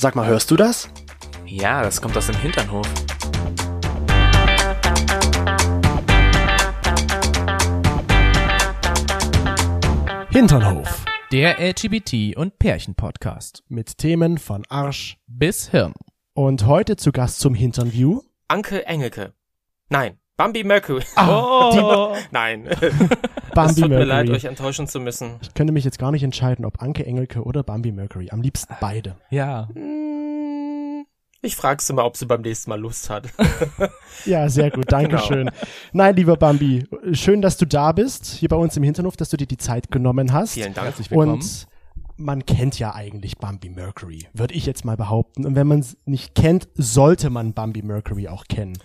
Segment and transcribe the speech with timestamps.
[0.00, 0.88] Sag mal, hörst du das?
[1.44, 2.86] Ja, das kommt aus dem Hinternhof.
[10.30, 11.04] Hinternhof.
[11.32, 13.64] Der LGBT- und Pärchen-Podcast.
[13.68, 15.94] Mit Themen von Arsch Bis Hirn.
[16.32, 18.20] und heute zu Gast zum Hinternview.
[18.46, 19.34] Anke Engelke.
[19.88, 21.02] Nein, Bambi Mercury.
[21.16, 22.66] Oh, Nein.
[22.80, 22.92] es
[23.54, 24.36] Bambi tut mir leid, Mercury.
[24.36, 25.32] euch enttäuschen zu müssen.
[25.42, 28.28] Ich könnte mich jetzt gar nicht entscheiden, ob Anke Engelke oder Bambi Mercury.
[28.30, 29.16] Am liebsten beide.
[29.30, 29.68] ja.
[29.74, 31.04] Hm,
[31.42, 33.24] Ich frage sie mal, ob sie beim nächsten Mal Lust hat.
[34.24, 34.90] Ja, sehr gut.
[34.90, 35.48] Dankeschön.
[35.92, 39.36] Nein, lieber Bambi, schön, dass du da bist, hier bei uns im Hinternhof, dass du
[39.36, 40.54] dir die Zeit genommen hast.
[40.54, 40.88] Vielen Dank.
[40.88, 41.34] Herzlich willkommen.
[41.34, 41.67] Und
[42.18, 45.46] man kennt ja eigentlich Bambi Mercury, würde ich jetzt mal behaupten.
[45.46, 48.76] Und wenn man es nicht kennt, sollte man Bambi Mercury auch kennen.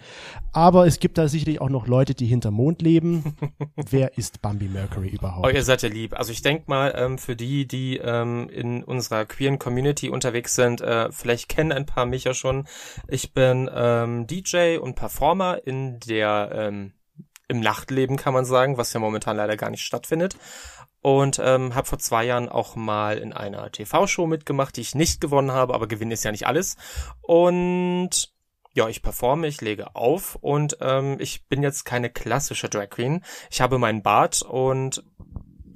[0.52, 3.36] Aber es gibt da sicherlich auch noch Leute, die hinterm Mond leben.
[3.90, 5.46] Wer ist Bambi Mercury überhaupt?
[5.46, 6.18] Oh, ihr seid ja lieb.
[6.18, 10.82] Also ich denk mal, ähm, für die, die ähm, in unserer queeren Community unterwegs sind,
[10.82, 12.68] äh, vielleicht kennen ein paar mich ja schon.
[13.08, 16.94] Ich bin ähm, DJ und Performer in der ähm,
[17.48, 20.38] im Nachtleben kann man sagen, was ja momentan leider gar nicht stattfindet.
[21.04, 25.20] Und ähm, habe vor zwei Jahren auch mal in einer TV-Show mitgemacht, die ich nicht
[25.20, 26.78] gewonnen habe, aber gewinnen ist ja nicht alles.
[27.22, 28.32] Und
[28.74, 33.22] ja, ich performe, ich lege auf und ähm, ich bin jetzt keine klassische Drag Queen.
[33.52, 35.04] Ich habe meinen Bart und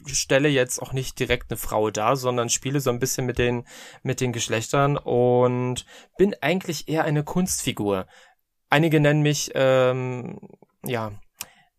[0.07, 3.65] stelle jetzt auch nicht direkt eine Frau dar, sondern spiele so ein bisschen mit den
[4.03, 5.85] mit den Geschlechtern und
[6.17, 8.07] bin eigentlich eher eine Kunstfigur.
[8.69, 10.39] Einige nennen mich ähm,
[10.85, 11.11] ja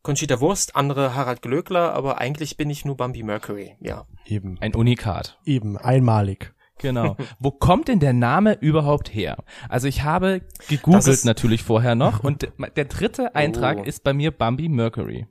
[0.02, 3.76] Conchita Wurst, andere Harald Glöckler, aber eigentlich bin ich nur Bambi Mercury.
[3.80, 4.06] Ja.
[4.26, 5.38] Eben, Ein Unikat.
[5.44, 6.54] eben, einmalig.
[6.78, 7.16] Genau.
[7.40, 9.38] Wo kommt denn der Name überhaupt her?
[9.68, 13.82] Also ich habe gegoogelt natürlich vorher noch und der dritte Eintrag Oh.
[13.82, 15.26] ist bei mir Bambi Mercury.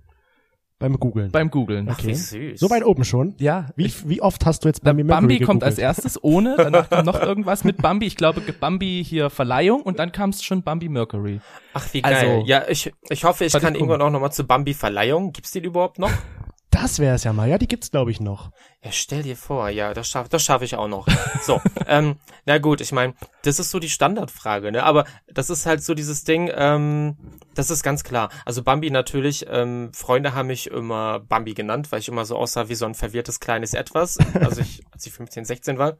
[0.80, 1.32] Beim Googlen.
[1.32, 1.90] Beim Googlen.
[1.90, 2.10] Okay.
[2.10, 2.60] Wie süß.
[2.60, 3.34] So weit oben schon?
[3.40, 3.66] Ja.
[3.76, 5.98] Wie, wie oft hast du jetzt Bambi Mercury Bambi kommt als gegoogelt?
[5.98, 8.06] erstes ohne, danach kommt noch irgendwas mit Bambi.
[8.06, 11.40] Ich glaube Bambi hier Verleihung und dann kam es schon Bambi Mercury.
[11.74, 12.44] Ach, wie Also- geil.
[12.46, 15.32] ja, ich, ich hoffe, ich kann irgendwann auch nochmal zu Bambi Verleihung.
[15.34, 16.12] Gibt's die überhaupt noch?
[16.70, 17.48] Das wäre es ja mal.
[17.50, 18.52] Ja, die gibt's glaube ich noch.
[18.84, 21.08] Ja, stell dir vor, ja, das schaffe das schaff ich auch noch.
[21.42, 23.14] So, ähm, na gut, ich meine,
[23.44, 24.84] das ist so die Standardfrage, ne?
[24.84, 27.18] Aber das ist halt so dieses Ding, ähm,
[27.56, 28.30] das ist ganz klar.
[28.46, 32.70] Also Bambi natürlich, ähm, Freunde haben mich immer Bambi genannt, weil ich immer so aussah
[32.70, 34.18] wie so ein verwirrtes kleines Etwas.
[34.36, 35.98] Also ich, als ich 15, 16 war,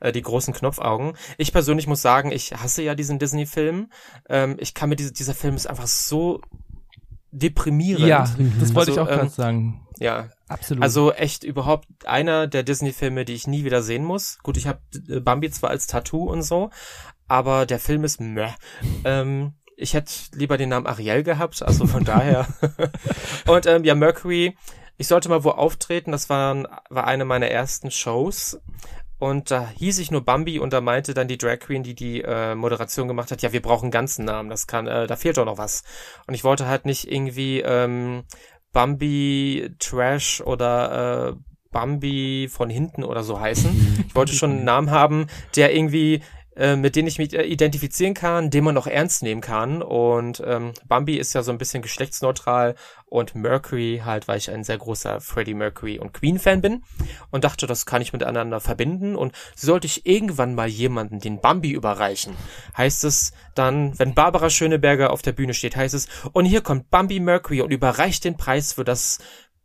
[0.00, 1.16] äh, die großen Knopfaugen.
[1.38, 3.90] Ich persönlich muss sagen, ich hasse ja diesen Disney-Film.
[4.28, 6.40] Ähm, ich kann mir diese, dieser Film ist einfach so
[7.30, 8.06] deprimierend.
[8.06, 8.28] Ja,
[8.60, 9.83] das wollte Also, ich auch ähm, gerade sagen.
[9.98, 10.82] Ja, Absolut.
[10.82, 14.38] also echt überhaupt einer der Disney-Filme, die ich nie wieder sehen muss.
[14.42, 14.80] Gut, ich habe
[15.20, 16.70] Bambi zwar als Tattoo und so,
[17.28, 18.48] aber der Film ist meh.
[19.04, 22.46] Ähm, ich hätte lieber den Namen Ariel gehabt, also von daher.
[23.46, 24.56] und ähm, ja, Mercury,
[24.96, 28.60] ich sollte mal wo auftreten, das war, war eine meiner ersten Shows.
[29.18, 32.20] Und da hieß ich nur Bambi und da meinte dann die Drag Queen, die die
[32.22, 35.38] äh, Moderation gemacht hat, ja, wir brauchen einen ganzen Namen, das kann, äh, da fehlt
[35.38, 35.82] doch noch was.
[36.26, 38.24] Und ich wollte halt nicht irgendwie ähm,
[38.74, 41.36] Bambi Trash oder äh,
[41.70, 44.04] Bambi von hinten oder so heißen.
[44.06, 45.26] Ich wollte schon einen Namen haben,
[45.56, 46.20] der irgendwie
[46.56, 49.82] äh, mit dem ich mich äh, identifizieren kann, den man auch ernst nehmen kann.
[49.82, 52.74] Und ähm, Bambi ist ja so ein bisschen geschlechtsneutral
[53.06, 56.84] und Mercury halt, weil ich ein sehr großer Freddie Mercury und Queen Fan bin
[57.30, 59.16] und dachte, das kann ich miteinander verbinden.
[59.16, 62.36] Und sollte ich irgendwann mal jemanden den Bambi überreichen,
[62.76, 66.90] heißt es dann, wenn Barbara Schöneberger auf der Bühne steht, heißt es, und hier kommt
[66.90, 69.18] Bambi Mercury und überreicht den Preis für das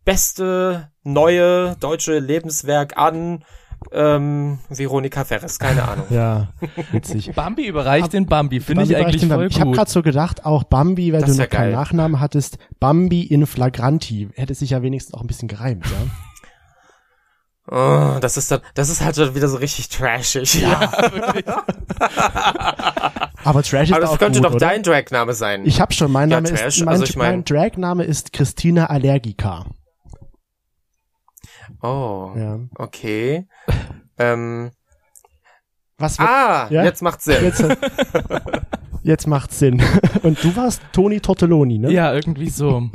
[0.06, 3.44] beste neue deutsche Lebenswerk an
[3.92, 6.06] ähm, Veronika Ferres, keine Ahnung.
[6.10, 6.50] Ja,
[6.92, 7.32] witzig.
[7.36, 9.48] Bambi überreicht den Bambi, finde ich eigentlich voll Bambi.
[9.48, 9.76] Ich habe gut.
[9.78, 11.72] gerade so gedacht, auch Bambi, weil Das du noch keinen geil.
[11.74, 14.30] Nachnamen hattest, Bambi in Flagranti.
[14.36, 15.98] Hätte sich ja wenigstens auch ein bisschen gereimt, ja?
[17.72, 20.56] Oh, das ist dann, das ist halt schon wieder so richtig trashig.
[20.62, 20.92] Ja,
[23.44, 24.68] Aber Trash ist aber das auch könnte gut, doch oder?
[24.68, 25.62] dein Dragname sein.
[25.66, 28.34] Ich habe schon, mein Ja, Name Trash, ist, mein, also ich mein- mein Dragname ist
[28.34, 29.66] Christina Allergica.
[31.82, 32.60] Oh, Ja.
[32.76, 33.48] okay.
[34.18, 34.72] ähm,
[35.98, 36.84] Was wird, ah, Ja?
[36.84, 37.44] jetzt macht Sinn.
[37.44, 37.64] jetzt,
[39.04, 39.82] jetzt macht's Sinn.
[40.24, 41.92] Und du warst Toni Tortelloni, ne?
[41.92, 42.90] Ja, irgendwie so.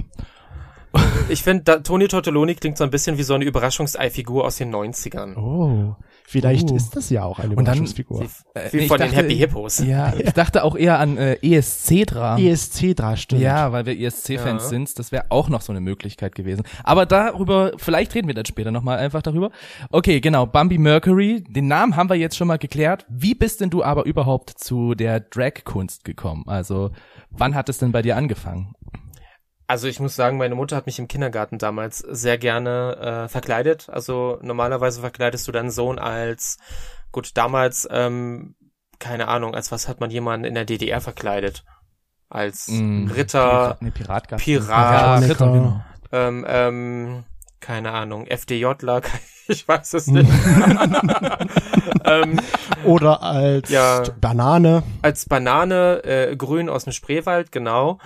[1.29, 5.37] Ich finde, Toni Tortelloni klingt so ein bisschen wie so eine Überraschungsei-Figur aus den 90ern.
[5.37, 5.97] Oh,
[6.27, 6.77] vielleicht Uh.
[6.77, 8.21] ist das ja auch eine Und dann- Überraschungsfigur.
[8.21, 9.79] Wie, Äh, wie ich von den dachte- Happy Hippos.
[9.79, 12.39] Ja, ich dachte auch eher an äh, ESC-Dra.
[12.39, 13.41] ESC da stimmt.
[13.43, 14.69] Ja, weil wir ESC-Fans Ja.
[14.69, 16.63] sind, das wäre auch noch so eine Möglichkeit gewesen.
[16.85, 19.51] Aber darüber, vielleicht reden wir dann später nochmal einfach darüber.
[19.91, 23.07] Okay, genau, Bambi Mercury, den Namen haben wir jetzt schon mal geklärt.
[23.09, 26.45] Wie bist denn du aber überhaupt zu der Drag-Kunst gekommen?
[26.47, 26.91] Also,
[27.31, 28.75] wann hat es denn bei dir angefangen?
[29.75, 33.89] Also ich muss sagen, meine Mutter hat mich im Kindergarten damals sehr gerne äh, verkleidet.
[33.89, 36.59] Also normalerweise verkleidest du deinen Sohn als,
[37.11, 38.55] gut, damals ähm,
[39.01, 41.65] keine Ahnung, als was hat man jemanden in der DDR verkleidet?
[42.29, 43.91] Als Mm, Ritter, Pira- nee.
[44.37, 44.71] Pirat.
[44.71, 45.85] Ja, Ritter, genau.
[46.13, 47.25] ähm, ähm,
[47.65, 49.01] keine Ahnung, FDJler,
[49.49, 50.31] ich weiß es nicht.
[52.05, 52.39] ähm,
[52.85, 54.03] Oder als Ja.
[54.21, 54.83] Banane.
[55.01, 57.99] als Banane, äh, grün aus dem Spreewald, genau.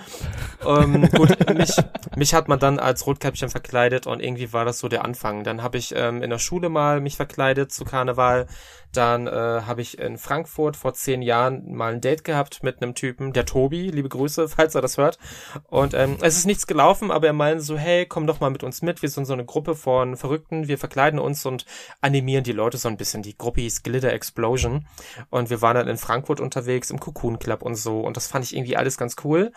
[0.65, 1.75] Ähm, gut, mich,
[2.15, 5.43] mich hat man dann als Rotkäppchen verkleidet und irgendwie war das so der Anfang.
[5.43, 8.47] Dann habe ich ähm, in der Schule mal mich verkleidet zu Karneval.
[8.93, 12.95] Dann äh, habe ich in Frankfurt vor zehn Jahren mal ein Date gehabt mit einem
[12.95, 15.19] Typen, der Tobi, liebe Grüße, falls er das hört.
[15.67, 18.63] Und ähm, es ist nichts gelaufen, aber er meinte so, hey, komm doch mal mit
[18.63, 19.01] uns mit.
[19.01, 21.65] Wir sind so eine Gruppe von Verrückten, wir verkleiden uns und
[22.01, 23.21] animieren die Leute so ein bisschen.
[23.21, 24.87] Die Gruppe hieß Glitter Explosion.
[25.29, 28.01] Und wir waren dann in Frankfurt unterwegs, im Cocoon Club und so.
[28.01, 29.51] Und das fand ich irgendwie alles ganz cool.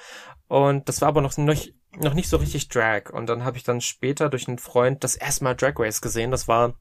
[0.48, 1.56] Und das war aber noch, noch,
[1.98, 3.10] noch nicht so richtig Drag.
[3.10, 6.30] Und dann habe ich dann später durch einen Freund das erste Mal Drag Race gesehen.
[6.30, 6.74] Das war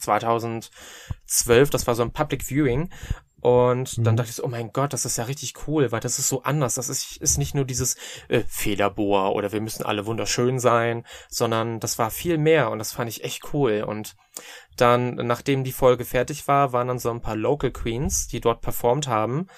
[0.00, 2.90] 2012, das war so ein Public Viewing.
[3.40, 4.16] Und dann Mhm.
[4.16, 6.44] dachte ich so, oh mein Gott, das ist ja richtig cool, weil das ist so
[6.44, 6.76] anders.
[6.76, 7.96] Das ist, ist nicht nur dieses
[8.28, 12.92] äh, Federbohr oder wir müssen alle wunderschön sein, sondern das war viel mehr und das
[12.92, 13.84] fand ich echt cool.
[13.86, 14.16] Und
[14.78, 18.62] dann, nachdem die Folge fertig war, waren dann so ein paar Local Queens, die dort
[18.62, 19.48] performt haben.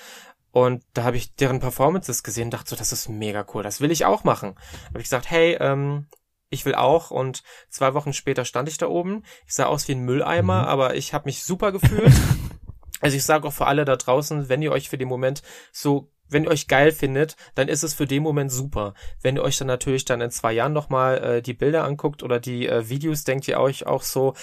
[0.50, 3.80] Und da habe ich deren Performances gesehen und dachte so, das ist mega cool, das
[3.80, 4.54] will ich auch machen.
[4.56, 6.08] Da habe ich gesagt, hey, ähm,
[6.50, 7.10] ich will auch.
[7.10, 9.22] Und zwei Wochen später stand ich da oben.
[9.46, 10.68] Ich sah aus wie ein Mülleimer, Mhm.
[10.68, 12.12] aber ich habe mich super gefühlt.
[13.00, 16.10] also ich sage auch für alle da draußen, wenn ihr euch für den Moment so
[16.28, 18.94] wenn ihr euch geil findet, dann ist es für den Moment super.
[19.22, 22.40] Wenn ihr euch dann natürlich dann in zwei Jahren nochmal äh, die Bilder anguckt oder
[22.40, 24.34] die äh, Videos, denkt ihr euch auch so,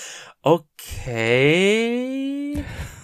[0.41, 1.83] okay,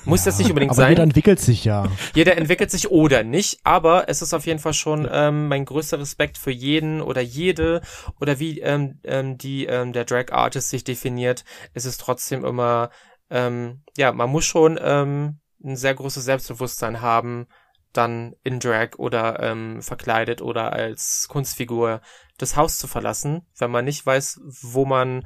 [0.06, 0.90] muss das nicht unbedingt Aber sein.
[0.92, 1.86] jeder entwickelt sich ja.
[2.16, 6.00] Jeder entwickelt sich oder nicht, aber es ist auf jeden Fall schon ähm, mein größter
[6.00, 7.81] Respekt für jeden oder jede
[8.20, 11.44] oder wie ähm, ähm, die ähm, der Drag Artist sich definiert.
[11.74, 12.90] Es ist trotzdem immer
[13.30, 17.48] ähm, ja, man muss schon ähm, ein sehr großes Selbstbewusstsein haben,
[17.94, 22.01] dann in Drag oder ähm, verkleidet oder als Kunstfigur
[22.38, 25.25] das Haus zu verlassen, wenn man nicht weiß, wo man,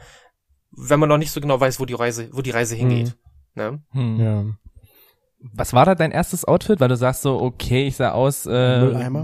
[0.72, 3.18] wenn man noch nicht so genau weiß, wo die Reise, wo die Reise hingeht.
[3.56, 3.84] Ne?
[3.92, 4.20] Hm.
[4.20, 4.46] ja.
[5.52, 6.80] Was war da dein erstes Outfit?
[6.80, 8.52] Weil du sagst so, okay, ich sah aus äh,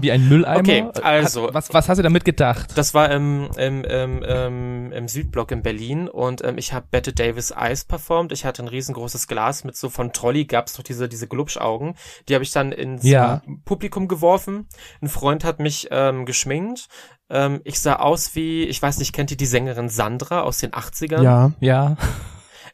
[0.02, 0.60] wie ein Mülleimer.
[0.60, 2.72] Okay, also- Hat, was, was hast du damit gedacht?
[2.76, 7.12] Das war im, im, im, im, im Südblock in Berlin und ähm, ich habe Bette
[7.14, 8.32] Davis Eyes performt.
[8.32, 11.94] Ich hatte ein riesengroßes Glas mit so von Trolli gab's doch diese diese Glubschaugen.
[12.28, 13.40] Die habe ich dann ins Ja.
[13.64, 14.68] Publikum geworfen.
[15.00, 16.88] Ein Freund hat mich ähm, geschminkt.
[17.30, 20.72] Ähm, ich sah aus wie, ich weiß nicht, kennt ihr die Sängerin Sandra aus den
[20.72, 21.22] 80ern?
[21.22, 21.52] Ja.
[21.60, 21.96] Ja.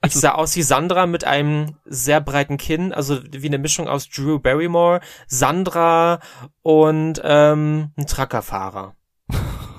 [0.04, 4.08] Ich sah aus wie Sandra mit einem sehr breiten Kinn, also wie eine Mischung aus
[4.08, 6.20] Drew Barrymore, Sandra
[6.62, 8.94] und ähm, ein Truckerfahrer.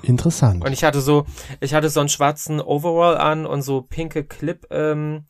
[0.02, 0.64] Interessant.
[0.64, 1.26] Und ich hatte so,
[1.60, 5.26] ich hatte so einen schwarzen Overall an und so pinke Clip ähm,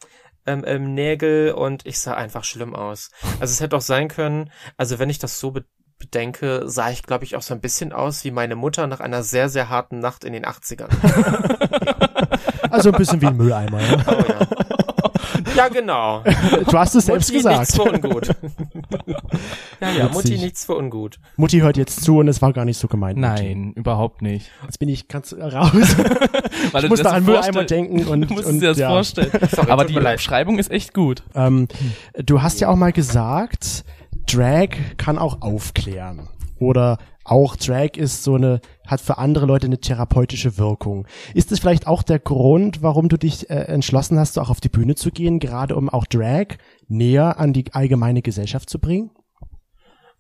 [0.46, 3.10] ähm, ähm, Nägel und ich sah einfach schlimm aus.
[3.40, 5.64] Also es hätte auch sein können, also wenn ich das so be
[6.00, 9.24] bedenke, sah ich glaube ich auch so ein bisschen aus wie meine Mutter nach einer
[9.24, 10.90] sehr, sehr harten Nacht in den 80ern.
[12.70, 13.80] Also ein bisschen wie ein Mülleimer.
[13.80, 14.04] Ja.
[14.06, 14.67] Oh, ja.
[15.56, 16.22] Ja, genau.
[16.68, 18.02] Du hast es selbst Mutti nichts gesagt.
[18.02, 18.28] für ungut.
[19.80, 21.18] ja, ja, Mutti nichts für ungut.
[21.36, 23.18] Mutti hört jetzt zu und es war gar nicht so gemeint.
[23.18, 23.30] Mutti.
[23.30, 24.50] Nein, überhaupt nicht.
[24.64, 25.72] Jetzt bin ich ganz raus.
[26.72, 28.88] Weil Ich muss da an Mülleimer denken und, Du musst und dir das ja.
[28.88, 29.30] vorstellen.
[29.50, 29.98] Sorry, Aber die.
[29.98, 31.22] Beschreibung ist echt gut.
[31.34, 31.68] Ähm,
[32.16, 33.84] du hast ja auch mal gesagt,
[34.30, 36.28] Drag kann auch aufklären.
[36.58, 36.98] Oder
[37.30, 41.06] auch Drag ist so eine, hat für andere Leute eine therapeutische Wirkung.
[41.34, 44.60] Ist das vielleicht auch der Grund, warum du dich äh, entschlossen hast, so auch auf
[44.60, 46.56] die Bühne zu gehen, gerade um auch Drag
[46.88, 49.10] näher an die allgemeine Gesellschaft zu bringen?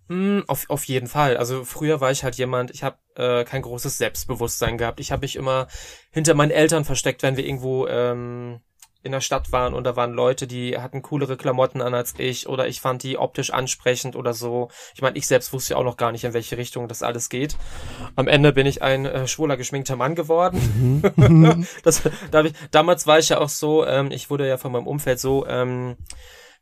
[0.08, 1.36] Mm, auf, auf jeden Fall.
[1.36, 5.00] Also früher war ich halt jemand, ich habe äh, kein großes Selbstbewusstsein gehabt.
[5.00, 5.68] Ich habe mich immer
[6.10, 8.60] hinter meinen Eltern versteckt, wenn wir irgendwo ähm,
[9.08, 12.46] in der Stadt waren und da waren Leute, die hatten coolere Klamotten an als ich
[12.46, 14.68] oder ich fand die optisch ansprechend oder so.
[14.94, 17.30] Ich meine, ich selbst wusste ja auch noch gar nicht, in welche Richtung das alles
[17.30, 17.56] geht.
[18.16, 21.02] Am Ende bin ich ein äh, schwuler, geschminkter Mann geworden.
[21.82, 24.86] das, da ich, damals war ich ja auch so, ähm, ich wurde ja von meinem
[24.86, 25.96] Umfeld so, ähm,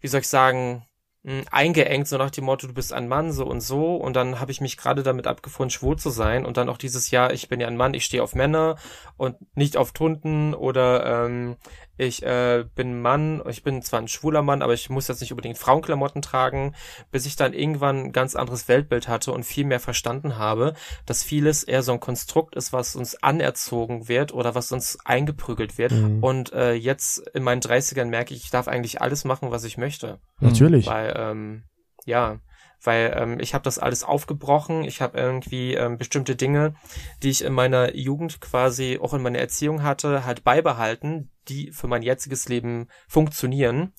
[0.00, 0.86] wie soll ich sagen,
[1.26, 3.96] mh, eingeengt, so nach dem Motto, du bist ein Mann, so und so.
[3.96, 6.46] Und dann habe ich mich gerade damit abgefunden, schwul zu sein.
[6.46, 8.76] Und dann auch dieses Jahr, ich bin ja ein Mann, ich stehe auf Männer
[9.16, 11.56] und nicht auf Tunden oder ähm,
[11.96, 15.32] ich äh, bin Mann, ich bin zwar ein schwuler Mann, aber ich muss jetzt nicht
[15.32, 16.74] unbedingt Frauenklamotten tragen,
[17.10, 20.74] bis ich dann irgendwann ein ganz anderes Weltbild hatte und viel mehr verstanden habe,
[21.06, 25.78] dass vieles eher so ein Konstrukt ist, was uns anerzogen wird oder was uns eingeprügelt
[25.78, 25.92] wird.
[25.92, 26.22] Mhm.
[26.22, 29.78] Und äh, jetzt in meinen 30ern merke ich, ich darf eigentlich alles machen, was ich
[29.78, 30.20] möchte.
[30.40, 30.86] Natürlich.
[30.86, 31.62] Weil, ähm,
[32.04, 32.38] ja,
[32.82, 34.84] weil ähm, ich habe das alles aufgebrochen.
[34.84, 36.74] Ich habe irgendwie ähm, bestimmte Dinge,
[37.22, 41.86] die ich in meiner Jugend quasi auch in meiner Erziehung hatte, halt beibehalten, die für
[41.86, 43.92] mein jetziges Leben funktionieren.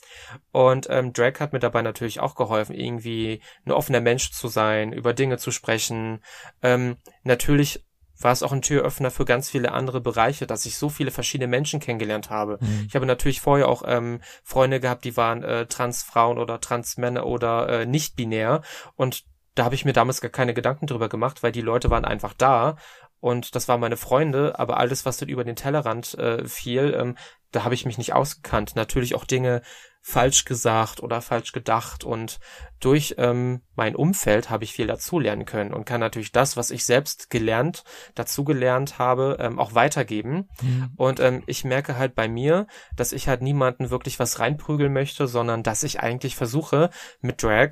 [0.51, 4.93] Und ähm, Drag hat mir dabei natürlich auch geholfen, irgendwie ein offener Mensch zu sein,
[4.93, 6.23] über Dinge zu sprechen.
[6.61, 7.86] Ähm, natürlich
[8.19, 11.47] war es auch ein Türöffner für ganz viele andere Bereiche, dass ich so viele verschiedene
[11.47, 12.57] Menschen kennengelernt habe.
[12.61, 12.85] Mhm.
[12.87, 17.69] Ich habe natürlich vorher auch ähm, Freunde gehabt, die waren äh, Transfrauen oder Transmänner oder
[17.69, 18.61] äh, nicht binär
[18.95, 22.05] und da habe ich mir damals gar keine Gedanken drüber gemacht, weil die Leute waren
[22.05, 22.77] einfach da
[23.19, 27.15] und das waren meine Freunde, aber alles, was dann über den Tellerrand äh, fiel, ähm,
[27.51, 28.75] da habe ich mich nicht ausgekannt.
[28.75, 29.61] Natürlich auch Dinge
[30.01, 32.39] falsch gesagt oder falsch gedacht und
[32.79, 36.85] durch ähm, mein Umfeld habe ich viel dazulernen können und kann natürlich das, was ich
[36.85, 37.83] selbst gelernt,
[38.15, 40.47] dazugelernt habe, ähm, auch weitergeben.
[40.61, 40.91] Mhm.
[40.95, 45.27] Und ähm, ich merke halt bei mir, dass ich halt niemanden wirklich was reinprügeln möchte,
[45.27, 47.71] sondern dass ich eigentlich versuche, mit Drag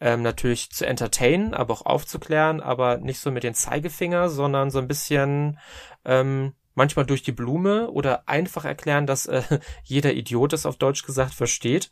[0.00, 4.78] ähm, natürlich zu entertainen, aber auch aufzuklären, aber nicht so mit den Zeigefinger, sondern so
[4.78, 5.58] ein bisschen
[6.04, 9.42] ähm, manchmal durch die Blume oder einfach erklären, dass äh,
[9.84, 11.90] jeder Idiot es auf Deutsch gesagt versteht.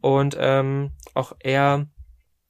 [0.00, 1.86] Und ähm, auch eher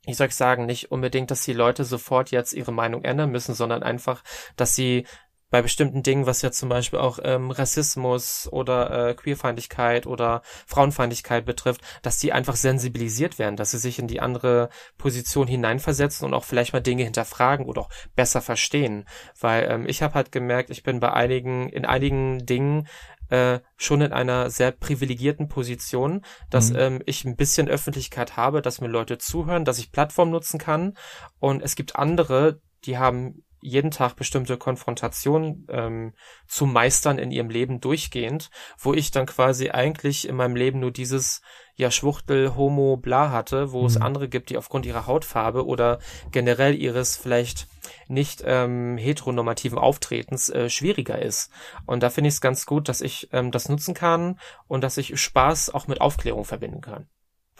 [0.04, 3.54] ich soll ich sagen, nicht unbedingt, dass die Leute sofort jetzt ihre Meinung ändern müssen,
[3.54, 4.24] sondern einfach,
[4.56, 5.06] dass sie
[5.52, 11.44] bei bestimmten Dingen, was ja zum Beispiel auch ähm, Rassismus oder äh, Queerfeindlichkeit oder Frauenfeindlichkeit
[11.44, 16.32] betrifft, dass die einfach sensibilisiert werden, dass sie sich in die andere Position hineinversetzen und
[16.32, 19.04] auch vielleicht mal Dinge hinterfragen oder auch besser verstehen.
[19.38, 22.88] Weil ähm, ich habe halt gemerkt, ich bin bei einigen, in einigen Dingen
[23.28, 26.78] äh, schon in einer sehr privilegierten Position, dass mhm.
[26.78, 30.96] ähm, ich ein bisschen Öffentlichkeit habe, dass mir Leute zuhören, dass ich Plattform nutzen kann.
[31.40, 36.12] Und es gibt andere, die haben jeden Tag bestimmte Konfrontationen ähm,
[36.46, 40.90] zu meistern in ihrem Leben durchgehend, wo ich dann quasi eigentlich in meinem Leben nur
[40.90, 41.40] dieses
[41.76, 43.86] ja Schwuchtel, Homo, bla hatte, wo mhm.
[43.86, 46.00] es andere gibt, die aufgrund ihrer Hautfarbe oder
[46.32, 47.68] generell ihres vielleicht
[48.08, 51.50] nicht ähm, heteronormativen Auftretens äh, schwieriger ist.
[51.86, 54.98] Und da finde ich es ganz gut, dass ich ähm, das nutzen kann und dass
[54.98, 57.06] ich Spaß auch mit Aufklärung verbinden kann.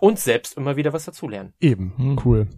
[0.00, 1.54] Und selbst immer wieder was dazulernen.
[1.60, 2.20] Eben, mhm.
[2.24, 2.48] cool.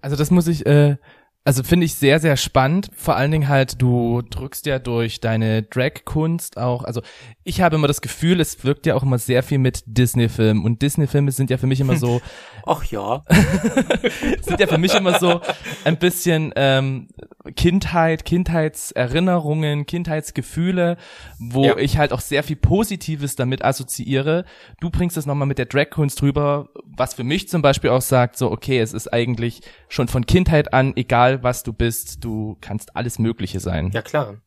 [0.00, 0.96] Also das muss ich äh,
[1.44, 2.90] also finde ich sehr, sehr spannend.
[2.94, 7.02] Vor allen Dingen halt, du drückst ja durch deine Drag-Kunst auch, also
[7.42, 10.82] ich habe immer das Gefühl, es wirkt ja auch immer sehr viel mit Disney-Filmen und
[10.82, 12.20] Disney-Filme sind ja für mich immer so.
[12.66, 13.24] Ach ja.
[14.42, 15.40] sind ja für mich immer so
[15.84, 17.08] ein bisschen ähm,
[17.56, 20.96] Kindheit, Kindheitserinnerungen, Kindheitsgefühle,
[21.40, 21.76] wo ja.
[21.76, 24.44] ich halt auch sehr viel Positives damit assoziiere.
[24.80, 28.36] Du bringst das nochmal mit der Drag-Kunst rüber, was für mich zum Beispiel auch sagt,
[28.36, 32.96] so okay, es ist eigentlich schon von Kindheit an, egal was du bist, du kannst
[32.96, 33.90] alles Mögliche sein.
[33.92, 34.40] Ja klar.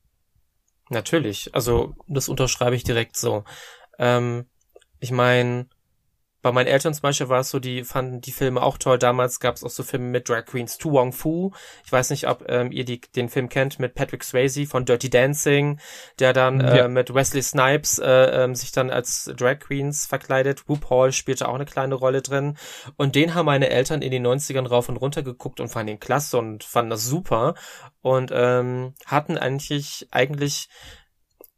[0.89, 1.53] Natürlich.
[1.55, 3.43] Also das unterschreibe ich direkt so.
[3.97, 4.45] Ähm,
[4.99, 5.67] ich meine,
[6.45, 8.99] bei meinen Eltern zum Beispiel war es so, die fanden die Filme auch toll.
[8.99, 10.77] Damals gab es auch so Filme mit Drag Queens.
[10.77, 11.49] Tu Wong Fu.
[11.83, 15.09] Ich weiß nicht, ob ähm, ihr die, den Film kennt mit Patrick Swayze von Dirty
[15.09, 15.79] Dancing,
[16.19, 16.85] der dann ja.
[16.85, 20.69] äh, mit Wesley Snipes äh, ähm, sich dann als Drag Queens verkleidet.
[20.69, 22.57] RuPaul spielte auch eine kleine Rolle drin.
[22.95, 25.99] Und den haben meine Eltern in den 90ern rauf und runter geguckt und fanden den
[25.99, 27.55] klasse und fanden das super.
[28.01, 30.69] Und ähm, hatten eigentlich, eigentlich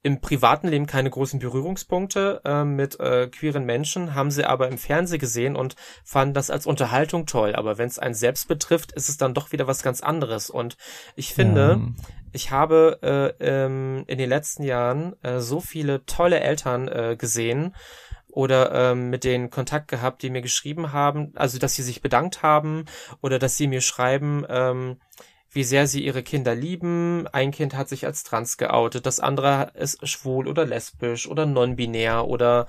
[0.07, 4.77] im privaten Leben keine großen Berührungspunkte äh, mit äh, queeren Menschen, haben sie aber im
[4.77, 7.55] Fernsehen gesehen und fanden das als Unterhaltung toll.
[7.55, 10.49] Aber wenn es einen selbst betrifft, ist es dann doch wieder was ganz anderes.
[10.49, 10.77] Und
[11.17, 12.03] ich finde, ja.
[12.31, 17.75] ich habe äh, ähm, in den letzten Jahren äh, so viele tolle Eltern äh, gesehen,
[18.29, 22.43] oder ähm, mit denen Kontakt gehabt, die mir geschrieben haben, also dass sie sich bedankt
[22.43, 22.85] haben
[23.21, 24.97] oder dass sie mir schreiben, ähm,
[25.57, 27.27] wie sehr sie ihre Kinder lieben.
[27.31, 32.27] Ein Kind hat sich als trans geoutet, das andere ist schwul oder lesbisch oder non-binär
[32.27, 32.67] oder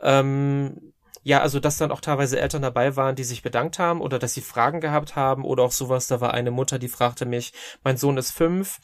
[0.00, 0.92] ähm,
[1.24, 4.32] ja, also dass dann auch teilweise Eltern dabei waren, die sich bedankt haben oder dass
[4.32, 6.06] sie Fragen gehabt haben oder auch sowas.
[6.06, 8.78] Da war eine Mutter, die fragte mich, mein Sohn ist fünf,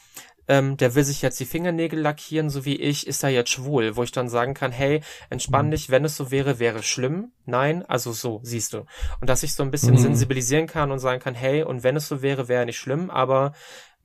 [0.49, 3.97] ähm, der will sich jetzt die Fingernägel lackieren, so wie ich, ist er jetzt schwul,
[3.97, 5.71] wo ich dann sagen kann, hey, entspann mhm.
[5.73, 7.33] dich, wenn es so wäre, wäre schlimm.
[7.45, 8.87] Nein, also so, siehst du.
[9.21, 9.99] Und dass ich so ein bisschen mhm.
[9.99, 13.53] sensibilisieren kann und sagen kann, hey, und wenn es so wäre, wäre nicht schlimm, aber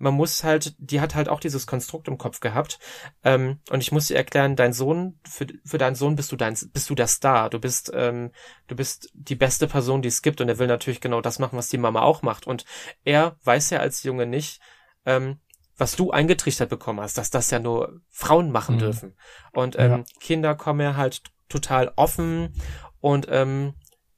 [0.01, 2.79] man muss halt, die hat halt auch dieses Konstrukt im Kopf gehabt.
[3.23, 6.57] Ähm, und ich muss ihr erklären, dein Sohn, für, für deinen Sohn bist du dein,
[6.73, 7.51] bist du der Star.
[7.51, 8.31] Du bist, ähm,
[8.67, 10.41] du bist die beste Person, die es gibt.
[10.41, 12.47] Und er will natürlich genau das machen, was die Mama auch macht.
[12.47, 12.65] Und
[13.03, 14.59] er weiß ja als Junge nicht,
[15.05, 15.39] ähm,
[15.81, 18.79] was du eingetrichtert bekommen hast, dass das ja nur Frauen machen mhm.
[18.79, 19.15] dürfen.
[19.51, 20.03] Und ähm, ja.
[20.19, 22.53] Kinder kommen ja halt total offen
[22.99, 23.73] und ähm,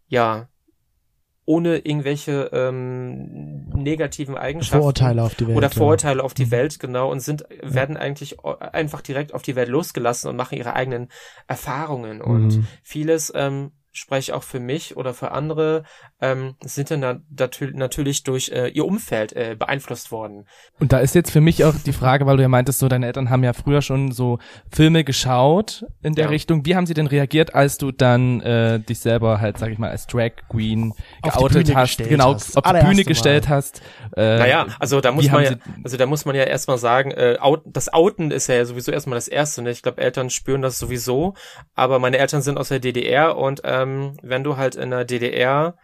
[0.08, 0.50] ja,
[1.46, 6.24] ohne irgendwelche ähm, negativen Eigenschaften Vorurteile auf die Welt oder Vorurteile ja.
[6.25, 6.51] auf die mhm.
[6.51, 10.74] Welt genau und sind werden eigentlich einfach direkt auf die Welt losgelassen und machen ihre
[10.74, 11.08] eigenen
[11.48, 12.67] Erfahrungen und mhm.
[12.84, 15.83] vieles ähm, spreche auch für mich oder für andere
[16.19, 17.19] ähm, sind dann na
[17.73, 20.45] natürlich durch äh, ihr Umfeld äh, beeinflusst worden.
[20.79, 23.05] Und da ist jetzt für mich auch die Frage, weil du ja meintest, so deine
[23.05, 24.39] Eltern haben ja früher schon so
[24.71, 26.29] Filme geschaut in der Ja.
[26.31, 26.65] Richtung.
[26.65, 29.89] Wie haben sie denn reagiert, als du dann äh, dich selber halt, sag ich mal,
[29.89, 32.57] als Drag Queen Auf die geoutet hast, genau, hast.
[32.57, 33.03] auf die Bühne Mal.
[33.03, 33.81] gestellt hast?
[34.17, 35.51] Äh, Naja, also da muss man ja,
[35.83, 39.17] also da muss man ja erstmal sagen, äh, out, das Outen ist ja sowieso erstmal
[39.17, 39.62] das Erste.
[39.62, 39.71] Ne?
[39.71, 41.35] Ich glaube, Eltern spüren das sowieso,
[41.75, 45.77] aber meine Eltern sind aus der DDR und ähm, wenn du halt in der DDR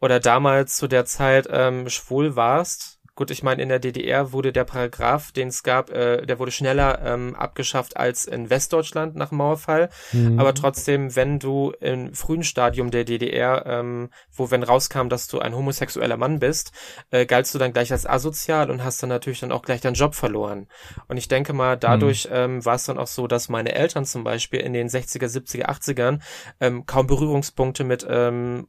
[0.00, 4.52] oder damals zu der Zeit ähm, schwul warst, gut, ich meine, in der DDR wurde
[4.52, 9.30] der Paragraph, den es gab, äh, der wurde schneller ähm, abgeschafft als in Westdeutschland nach
[9.30, 9.90] dem Mauerfall.
[10.12, 10.38] Mhm.
[10.38, 15.40] Aber trotzdem, wenn du im frühen Stadium der DDR, ähm, wo wenn rauskam, dass du
[15.40, 16.70] ein homosexueller Mann bist,
[17.10, 19.94] äh, galtst du dann gleich als asozial und hast dann natürlich dann auch gleich deinen
[19.94, 20.68] Job verloren.
[21.08, 24.22] Und ich denke mal, dadurch ähm, war es dann auch so, dass meine Eltern zum
[24.22, 26.20] Beispiel in den 60er, 70er, 80ern
[26.60, 28.68] ähm, kaum Berührungspunkte mit ähm,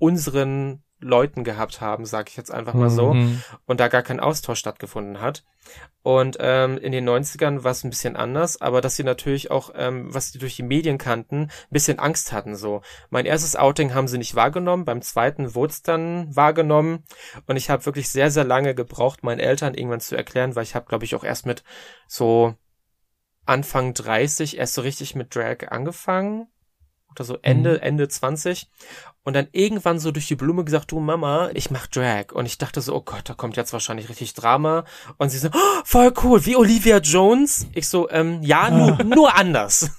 [0.00, 3.42] unseren Leuten gehabt haben, sage ich jetzt einfach mal so Mhm.
[3.66, 5.44] und da gar kein Austausch stattgefunden hat.
[6.02, 9.70] Und ähm, in den 90ern war es ein bisschen anders, aber dass sie natürlich auch,
[9.76, 12.80] ähm, was sie durch die Medien kannten, ein bisschen Angst hatten so.
[13.10, 17.04] Mein erstes Outing haben sie nicht wahrgenommen, beim zweiten wurde es dann wahrgenommen
[17.46, 20.74] und ich habe wirklich sehr, sehr lange gebraucht, meinen Eltern irgendwann zu erklären, weil ich
[20.74, 21.62] habe, glaube ich, auch erst mit
[22.06, 22.54] so
[23.44, 26.48] Anfang 30 erst so richtig mit Drag angefangen
[27.18, 28.68] oder so Ende, Ende 20
[29.28, 32.32] und dann irgendwann so durch die Blume gesagt, du Mama, ich mach Drag.
[32.32, 34.84] Und ich dachte so, oh Gott, da kommt jetzt wahrscheinlich richtig Drama.
[35.18, 37.66] Und sie so, oh, voll cool, wie Olivia Jones.
[37.74, 39.90] Ich so, ähm, ja, nur, nur anders.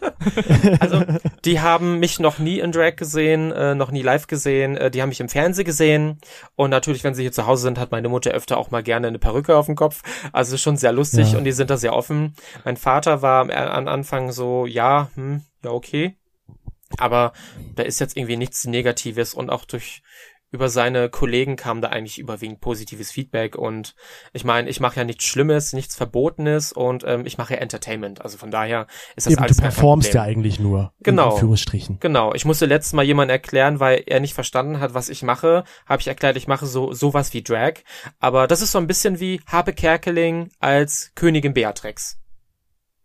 [0.80, 1.04] also,
[1.44, 4.76] die haben mich noch nie in Drag gesehen, äh, noch nie live gesehen.
[4.76, 6.18] Äh, die haben mich im Fernsehen gesehen.
[6.56, 9.06] Und natürlich, wenn sie hier zu Hause sind, hat meine Mutter öfter auch mal gerne
[9.06, 10.02] eine Perücke auf dem Kopf.
[10.32, 11.38] Also ist schon sehr lustig Ja.
[11.38, 12.34] und die sind da sehr offen.
[12.64, 16.16] Mein Vater war am am Anfang so, ja, hm, ja, okay.
[16.98, 17.32] Aber
[17.74, 20.02] da ist jetzt irgendwie nichts Negatives und auch durch
[20.52, 23.94] über seine Kollegen kam da eigentlich überwiegend positives Feedback und
[24.32, 28.22] ich meine, ich mache ja nichts Schlimmes, nichts Verbotenes und ähm, ich mache ja Entertainment.
[28.22, 30.92] Also von daher ist das Eben, du alles kein performst ja eigentlich nur.
[31.00, 31.26] Genau.
[31.26, 31.98] In Anführungsstrichen.
[32.00, 35.64] Genau, ich musste letztes Mal jemand erklären, weil er nicht verstanden hat, was ich mache.
[35.84, 37.74] Habe ich erklärt, ich mache so sowas wie Drag,
[38.20, 42.18] aber das ist so ein bisschen wie Habe Kerkeling als Königin Beatrix.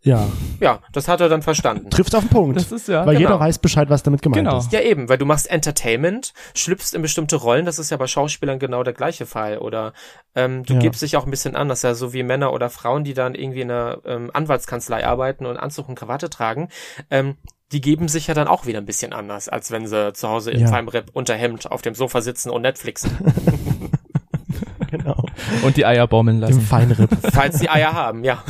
[0.04, 0.26] Ja.
[0.58, 1.88] Ja, das hat er dann verstanden.
[1.88, 2.56] Trifft auf den Punkt.
[2.56, 3.06] Das ist ja.
[3.06, 3.28] weil genau.
[3.30, 4.58] jeder weiß Bescheid, was damit gemeint Genau.
[4.58, 4.72] ist.
[4.72, 8.58] Ja, eben, weil du machst Entertainment, schlüpfst in bestimmte Rollen, das ist ja bei Schauspielern
[8.58, 9.58] genau der gleiche Fall.
[9.58, 9.92] Oder
[10.34, 10.80] ähm, du Ja.
[10.80, 13.14] gibst dich auch ein bisschen an, das ist ja so wie Männer oder Frauen, die
[13.14, 16.68] dann irgendwie in einer ähm, Anwaltskanzlei arbeiten und Anzug und Krawatte tragen.
[17.08, 17.36] Ähm,
[17.70, 20.50] die geben sich ja dann auch wieder ein bisschen anders, als wenn sie zu Hause
[20.50, 20.66] im Ja.
[20.68, 23.10] Feimrip unter Hemd auf dem Sofa sitzen und Netflixen,
[24.90, 25.24] Genau.
[25.62, 26.60] Und die Eier baumeln Dem lassen.
[26.60, 27.10] Feinripp.
[27.32, 28.42] falls sie Eier haben, ja.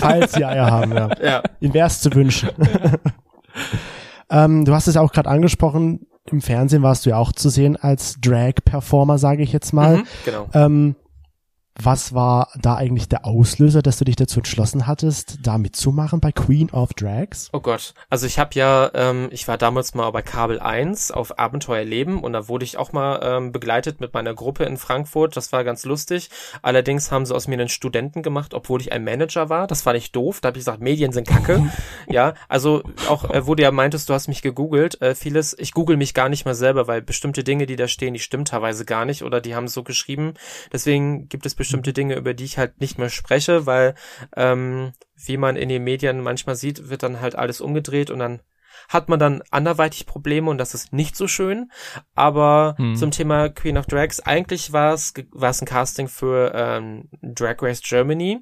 [0.00, 1.08] Falls sie Eier haben, ja.
[1.22, 2.50] Ja, Ihnen wär's zu wünschen.
[4.30, 7.48] ähm, du hast es ja auch gerade angesprochen, im Fernsehen warst du ja auch zu
[7.48, 9.98] sehen als Drag-Performer, sage ich jetzt mal.
[9.98, 10.46] mhm, genau.
[10.54, 10.96] Ähm,
[11.84, 16.32] was war da eigentlich der Auslöser, dass du dich dazu entschlossen hattest, da mitzumachen bei
[16.32, 17.48] Queen of Drags?
[17.52, 17.94] Oh Gott.
[18.08, 22.22] Also ich habe ja, ähm, ich war damals mal bei Kabel 1 auf Abenteuer Leben
[22.22, 25.36] und da wurde ich auch mal ähm, begleitet mit meiner Gruppe in Frankfurt.
[25.36, 26.30] Das war ganz lustig.
[26.62, 29.66] Allerdings haben sie aus mir einen Studenten gemacht, obwohl ich ein Manager war.
[29.66, 30.40] Das war nicht doof.
[30.40, 31.70] Da habe ich gesagt, Medien sind Kacke.
[32.08, 35.00] ja, also auch, äh, wo du ja meintest, du hast mich gegoogelt.
[35.00, 38.14] Äh, vieles, ich google mich gar nicht mal selber, weil bestimmte Dinge, die da stehen,
[38.14, 40.34] die stimmen teilweise gar nicht oder die haben so geschrieben.
[40.72, 43.94] Deswegen gibt es bestimmte Dinge, über die ich halt nicht mehr spreche, weil
[44.36, 48.40] ähm, wie man in den Medien manchmal sieht, wird dann halt alles umgedreht und dann
[48.88, 51.70] hat man dann anderweitig Probleme und das ist nicht so schön.
[52.14, 52.96] Aber Hm.
[52.96, 57.56] zum Thema Queen of Drags, eigentlich war es war es ein Casting für ähm, Drag
[57.62, 58.40] Race Germany.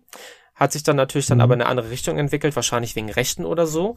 [0.55, 1.43] Hat sich dann natürlich dann Mhm.
[1.43, 3.97] aber in eine andere Richtung entwickelt, wahrscheinlich wegen Rechten oder so.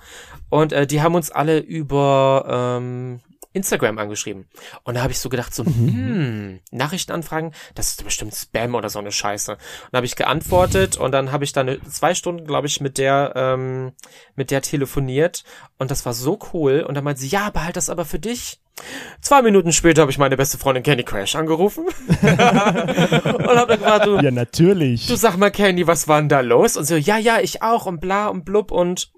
[0.50, 2.46] Und äh, die haben uns alle über
[2.80, 3.22] ähm,
[3.54, 4.48] Instagram angeschrieben.
[4.84, 9.00] Und da habe ich so gedacht, so, hm, Nachrichtenanfragen, das ist bestimmt Spam oder so
[9.00, 9.54] eine Scheiße.
[9.54, 9.60] Und
[9.92, 13.34] da habe ich geantwortet und dann habe ich dann zwei Stunden, glaube ich, mit der,
[13.36, 13.92] ähm,
[14.36, 15.44] mit der telefoniert.
[15.78, 16.86] Und das war so cool.
[16.88, 18.60] Und dann meinte sie, ja, behalt das aber für dich.
[19.20, 21.86] Zwei Minuten später habe ich meine beste Freundin Candy Crash angerufen.
[22.22, 25.08] und habe dann gefragt, du, Ja, natürlich.
[25.08, 26.78] du sag mal, Candy, was war denn da los?
[26.78, 29.12] Und so, ja, ja, ich auch und bla und blub und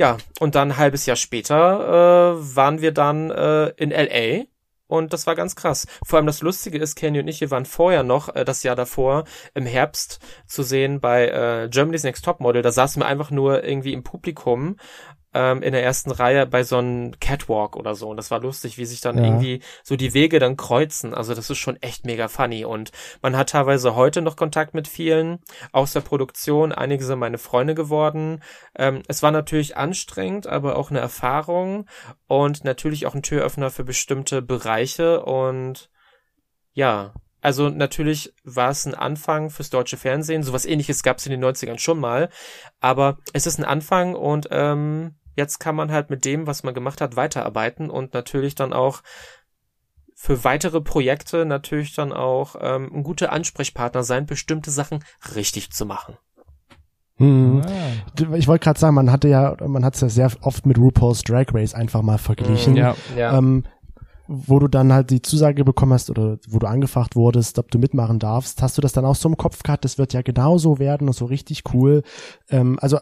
[0.00, 4.44] ja, und dann ein halbes Jahr später äh, waren wir dann äh, in LA
[4.86, 5.86] und das war ganz krass.
[6.06, 8.76] Vor allem das Lustige ist, Candy und ich, wir waren vorher noch, äh, das Jahr
[8.76, 12.62] davor, im Herbst zu sehen bei äh, Germany's Next Top Model.
[12.62, 14.76] Da saßen wir einfach nur irgendwie im Publikum
[15.32, 18.08] ähm, in der ersten Reihe bei so einem Catwalk oder so.
[18.08, 19.24] Und das war lustig, wie sich dann Ja.
[19.24, 21.14] irgendwie so die Wege dann kreuzen.
[21.14, 22.64] Also das ist schon echt mega funny.
[22.64, 22.90] Und
[23.22, 25.38] man hat teilweise heute noch Kontakt mit vielen
[25.72, 26.72] aus der Produktion.
[26.72, 28.42] Einige sind meine Freunde geworden.
[28.76, 31.86] Ähm, es war natürlich anstrengend, aber auch eine Erfahrung
[32.26, 35.22] und natürlich auch ein Türöffner für bestimmte Bereiche.
[35.24, 35.90] Und
[36.72, 40.42] ja, also natürlich war es ein Anfang fürs deutsche Fernsehen.
[40.42, 42.28] Sowas ähnliches gab es in den 90ern schon mal.
[42.80, 46.74] Aber es ist ein Anfang und ähm, jetzt kann man halt mit dem, was man
[46.74, 49.02] gemacht hat, weiterarbeiten und natürlich dann auch
[50.14, 55.02] für weitere Projekte natürlich dann auch ähm, ein guter Ansprechpartner sein, bestimmte Sachen
[55.34, 56.18] richtig zu machen.
[57.16, 57.62] Hm.
[57.64, 58.34] Ah.
[58.34, 61.22] Ich wollte gerade sagen, man hatte ja, man hat es ja sehr oft mit RuPaul's
[61.22, 62.76] Drag Race einfach mal verglichen.
[62.76, 62.96] Ja.
[63.16, 63.36] Ja.
[63.36, 63.64] Ähm,
[64.32, 67.80] wo du dann halt die Zusage bekommen hast oder wo du angefragt wurdest, ob du
[67.80, 70.78] mitmachen darfst, hast du das dann auch so im Kopf gehabt, das wird ja genauso
[70.78, 72.04] werden und so richtig cool.
[72.48, 72.98] Ähm, also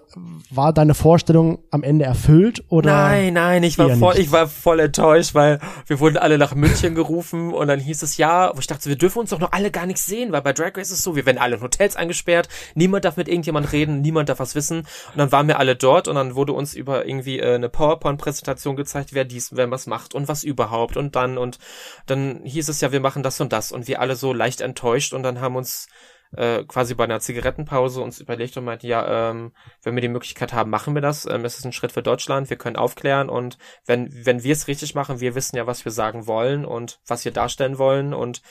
[0.51, 2.91] war deine Vorstellung am Ende erfüllt oder?
[2.93, 4.25] Nein, nein, ich war voll, nicht?
[4.25, 8.17] ich war voll enttäuscht, weil wir wurden alle nach München gerufen und dann hieß es
[8.17, 10.55] ja, wo ich dachte, wir dürfen uns doch noch alle gar nichts sehen, weil bei
[10.55, 13.71] Drag Race ist es so, wir werden alle in Hotels eingesperrt, niemand darf mit irgendjemand
[13.73, 16.73] reden, niemand darf was wissen und dann waren wir alle dort und dann wurde uns
[16.73, 21.18] über irgendwie äh, eine PowerPoint-Präsentation gezeigt, wer dies, wer was macht und was überhaupt und
[21.21, 21.59] dann und
[22.07, 25.13] dann hieß es ja, wir machen das und das und wir alle so leicht enttäuscht
[25.13, 25.89] und dann haben uns
[26.37, 29.53] äh, quasi bei einer Zigarettenpause uns überlegt und meinte, ja, ähm,
[29.83, 31.27] wenn wir die Möglichkeit haben, machen wir das.
[31.27, 34.69] Ähm, es ist ein Schritt für Deutschland, wir können aufklären und wenn, wenn wir es
[34.69, 38.43] richtig machen, wir wissen ja, was wir sagen wollen und was wir darstellen wollen und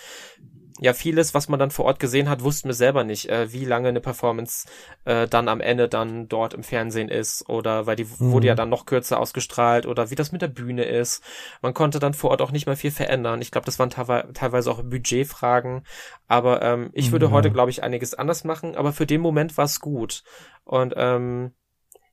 [0.79, 3.65] ja, vieles, was man dann vor Ort gesehen hat, wussten wir selber nicht, äh, wie
[3.65, 4.67] lange eine Performance
[5.05, 8.31] äh, dann am Ende dann dort im Fernsehen ist oder weil die Mhm.
[8.31, 11.23] wurde ja dann noch kürzer ausgestrahlt oder wie das mit der Bühne ist.
[11.61, 13.41] Man konnte dann vor Ort auch nicht mehr viel verändern.
[13.41, 15.83] Ich glaube, das waren teilwe- teilweise auch Budgetfragen,
[16.27, 17.31] aber ähm, ich würde Ja.
[17.31, 20.23] heute, glaube ich, einiges anders machen, aber für den Moment war es gut.
[20.63, 21.53] Und ähm,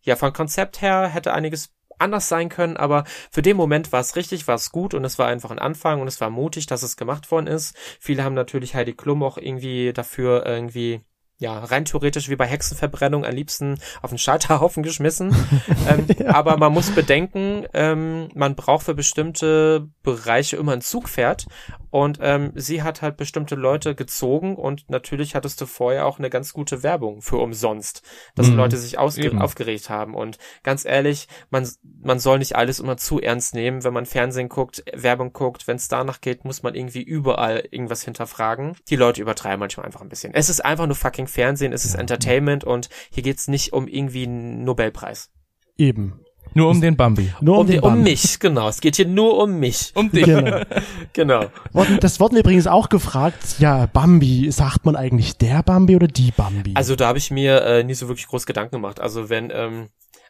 [0.02, 4.16] ja, vom Konzept her hätte einiges anders sein können, aber für den Moment war es
[4.16, 6.82] richtig, war es gut und es war einfach ein Anfang und es war mutig, dass
[6.82, 7.76] es gemacht worden ist.
[8.00, 11.00] Viele haben natürlich Heidi Klum auch irgendwie dafür irgendwie
[11.38, 15.34] ja, rein theoretisch wie bei Hexenverbrennung am liebsten auf den Scheiterhaufen geschmissen.
[15.88, 21.46] ähm, Aber man muss bedenken, ähm, man braucht für bestimmte Bereiche immer ein Zugpferd.
[21.94, 26.28] Und ähm, sie hat halt bestimmte Leute gezogen und natürlich hattest du vorher auch eine
[26.28, 28.02] ganz gute Werbung für umsonst,
[28.34, 28.56] dass Mhm.
[28.56, 29.40] Leute sich Eben.
[29.40, 30.16] aufgeregt haben.
[30.16, 31.68] Und ganz ehrlich, man,
[32.02, 35.68] man soll nicht alles immer zu ernst nehmen, wenn man Fernsehen guckt, Werbung guckt.
[35.68, 38.76] Wenn es danach geht, muss man irgendwie überall irgendwas hinterfragen.
[38.88, 40.34] Die Leute übertreiben manchmal einfach ein bisschen.
[40.34, 44.24] Es ist einfach nur fucking Fernsehen, es ist Entertainment und hier geht's nicht um irgendwie
[44.24, 45.30] einen Nobelpreis.
[45.78, 46.24] Eben.
[46.54, 47.32] Nur um den Bambi.
[47.40, 48.10] Nur um, Um, den die, um Bambi.
[48.10, 48.68] mich, genau.
[48.68, 49.92] Es geht hier nur um mich.
[49.94, 50.24] Um dich.
[50.24, 50.60] Genau.
[51.12, 51.44] Genau.
[51.72, 56.32] Worden- Das wurden übrigens auch gefragt, ja, Bambi, sagt man eigentlich der Bambi oder die
[56.36, 56.72] Bambi?
[56.74, 59.00] Also da habe ich mir äh, nie so wirklich groß Gedanken gemacht.
[59.00, 59.88] Also wenn, ähm,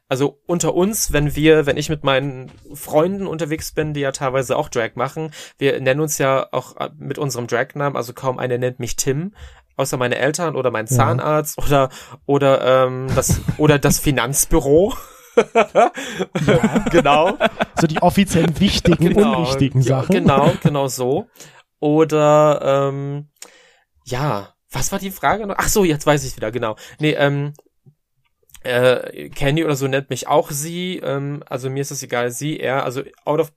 [0.08, 4.56] also unter uns, wenn wir, wenn ich mit meinen Freunden unterwegs bin, die ja teilweise
[4.56, 8.58] auch Drag machen, wir nennen uns ja auch äh, mit unserem Dragnamen, also kaum einer
[8.58, 9.32] nennt mich Tim,
[9.76, 10.96] außer meine Eltern oder mein Ja.
[10.96, 11.88] Zahnarzt oder
[12.26, 14.94] oder ähm, das oder das Finanzbüro.
[16.90, 17.38] genau.
[17.80, 20.14] so die offiziellen wichtigen, unwichtigen ja, Sachen.
[20.14, 21.26] Genau, genau so.
[21.80, 23.28] Oder ähm,
[24.04, 25.56] ja, was war die Frage noch?
[25.58, 26.76] Ach so, jetzt weiß ich wieder, genau.
[26.98, 27.52] Nee, ähm,
[28.62, 30.98] äh, Candy oder so nennt mich auch sie.
[30.98, 32.84] Ähm, also mir ist es egal, sie, er.
[32.84, 33.52] Also out of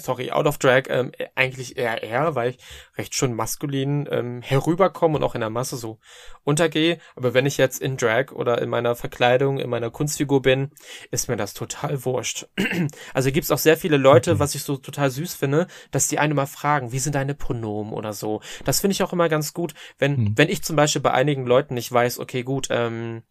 [0.00, 2.58] sorry, out of drag, ähm, eigentlich eher er, weil ich
[2.96, 5.98] recht schon maskulin ähm, herüberkomme und auch in der Masse so
[6.44, 6.98] untergehe.
[7.16, 10.70] Aber wenn ich jetzt in Drag oder in meiner Verkleidung, in meiner Kunstfigur bin,
[11.10, 12.46] ist mir das total wurscht.
[13.14, 16.34] Also gibt's auch sehr viele Leute, was ich so total süß finde, dass die einen
[16.34, 18.40] mal fragen, wie sind deine Pronomen oder so.
[18.64, 20.32] Das finde ich auch immer ganz gut, wenn, Hm.
[20.36, 23.22] wenn ich zum Beispiel bei einigen Leuten nicht weiß, okay, gut, ähm,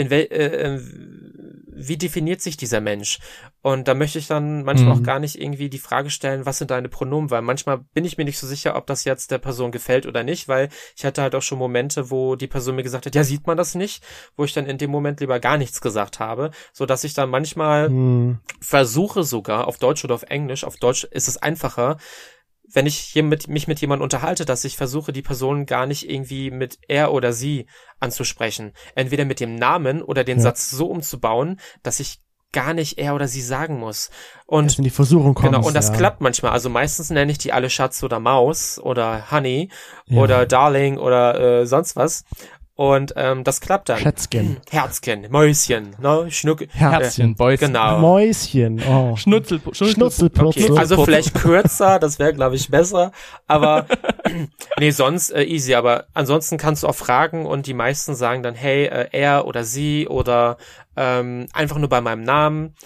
[0.00, 0.80] in wel, äh, äh,
[1.82, 3.20] wie definiert sich dieser Mensch?
[3.62, 5.00] Und da möchte ich dann manchmal Mhm.
[5.00, 7.30] auch gar nicht irgendwie die Frage stellen, was sind deine Pronomen?
[7.30, 10.22] Weil manchmal bin ich mir nicht so sicher, ob das jetzt der Person gefällt oder
[10.22, 13.24] nicht, weil ich hatte halt auch schon Momente, wo die Person mir gesagt hat, ja,
[13.24, 14.02] sieht man das nicht?
[14.36, 17.30] Wo ich dann in dem Moment lieber gar nichts gesagt habe, so dass ich dann
[17.30, 21.96] manchmal Hm, versuche sogar auf Deutsch oder auf Englisch, auf Deutsch ist es einfacher,
[22.72, 26.08] wenn ich hier mit, mich mit jemandem unterhalte, dass ich versuche, die Person gar nicht
[26.08, 27.66] irgendwie mit er oder sie
[27.98, 28.72] anzusprechen.
[28.94, 30.44] Entweder mit dem Namen oder den Ja.
[30.44, 32.20] Satz so umzubauen, dass ich
[32.52, 34.10] gar nicht er oder sie sagen muss.
[34.46, 35.52] Und erst in die Versuchung kommst.
[35.52, 35.94] Genau, und das ja.
[35.94, 36.52] klappt manchmal.
[36.52, 39.70] Also meistens nenne ich die alle Schatz oder Maus oder Honey
[40.06, 40.20] Ja.
[40.20, 42.24] oder Darling oder äh, sonst was.
[42.80, 43.98] Und ähm, das klappt dann.
[43.98, 44.56] Schätzchen.
[44.70, 46.64] Herzchen, Mäuschen, ne, Schnuck.
[46.70, 47.60] Herzchen, Boys.
[47.60, 47.98] Genau.
[47.98, 48.82] Mäuschen.
[48.88, 49.16] Oh.
[49.16, 50.30] Schnutzel, Schnutzel.
[50.34, 53.12] Okay, also vielleicht kürzer, das wäre, glaube ich, besser.
[53.46, 53.84] Aber
[54.78, 55.74] nee, sonst äh, easy.
[55.74, 59.62] Aber ansonsten kannst du auch fragen und die meisten sagen dann, hey, äh, er oder
[59.64, 60.56] sie oder
[60.96, 62.76] ähm, einfach nur bei meinem Namen.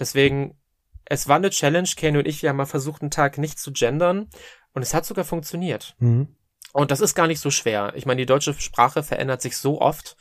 [0.00, 0.56] Deswegen,
[1.04, 1.90] es war eine Challenge.
[1.94, 4.30] Kenny und ich, wir haben mal versucht, einen Tag nicht zu gendern.
[4.72, 5.94] Und es hat sogar funktioniert.
[5.98, 6.28] Mhm.
[6.72, 7.92] Und das ist gar nicht so schwer.
[7.96, 10.16] Ich meine, die deutsche Sprache verändert sich so oft.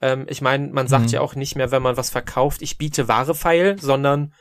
[0.00, 1.10] Ähm, ich meine, man sagt Mhm.
[1.12, 4.34] ja auch nicht mehr, wenn man was verkauft, ich biete Ware feil, sondern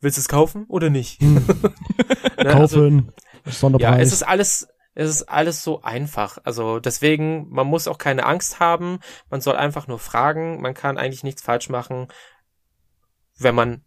[0.00, 1.20] willst du es kaufen oder nicht?
[1.20, 1.44] Hm.
[2.38, 3.12] Ne, also, Kaufen,
[3.44, 4.06] ja, Sonderpreis.
[4.06, 6.38] es ist alles, es ist alles so einfach.
[6.44, 9.00] Also deswegen, man muss auch keine Angst haben.
[9.28, 10.60] Man soll einfach nur fragen.
[10.62, 12.06] Man kann eigentlich nichts falsch machen,
[13.36, 13.84] wenn man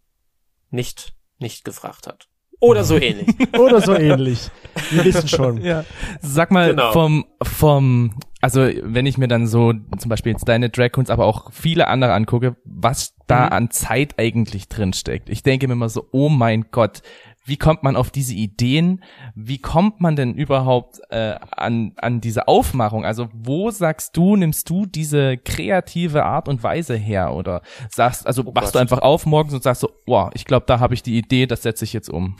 [0.68, 2.28] nicht, nicht gefragt hat.
[2.62, 3.26] Oder so ähnlich.
[3.58, 4.50] Oder so ähnlich.
[4.90, 5.60] Wir wissen schon.
[5.62, 5.84] Ja.
[6.20, 6.92] Sag mal, Genau.
[6.92, 11.26] vom, vom, also wenn ich mir dann so zum Beispiel jetzt deine Drag Queens, aber
[11.26, 13.52] auch viele andere angucke, was da Mhm.
[13.52, 15.28] an Zeit eigentlich drin steckt.
[15.28, 17.02] Ich denke mir immer so, oh mein Gott,
[17.44, 19.02] wie kommt man auf diese Ideen?
[19.34, 23.04] Wie kommt man denn überhaupt äh, an, an diese Aufmachung?
[23.04, 27.34] Also wo sagst du, nimmst du diese kreative Art und Weise her?
[27.34, 28.74] Oder sagst, also Oh machst Gott.
[28.76, 31.46] du einfach auf morgens und sagst so, wow, ich glaube, da habe ich die Idee,
[31.46, 32.36] das setze ich jetzt um.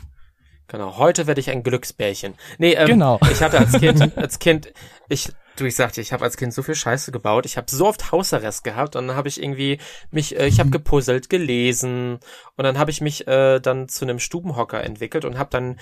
[0.67, 2.35] Genau, heute werde ich ein Glücksbärchen.
[2.57, 3.19] Nee, ähm, Genau.
[3.31, 4.73] ich hatte als Kind, als Kind,
[5.09, 7.45] ich, du, ich sagte, ich habe als Kind so viel Scheiße gebaut.
[7.45, 10.69] Ich habe so oft Hausarrest gehabt und dann habe ich irgendwie mich, äh, ich habe
[10.69, 12.19] gepuzzelt, gelesen
[12.55, 15.79] und dann habe ich mich äh, dann zu einem Stubenhocker entwickelt und habe dann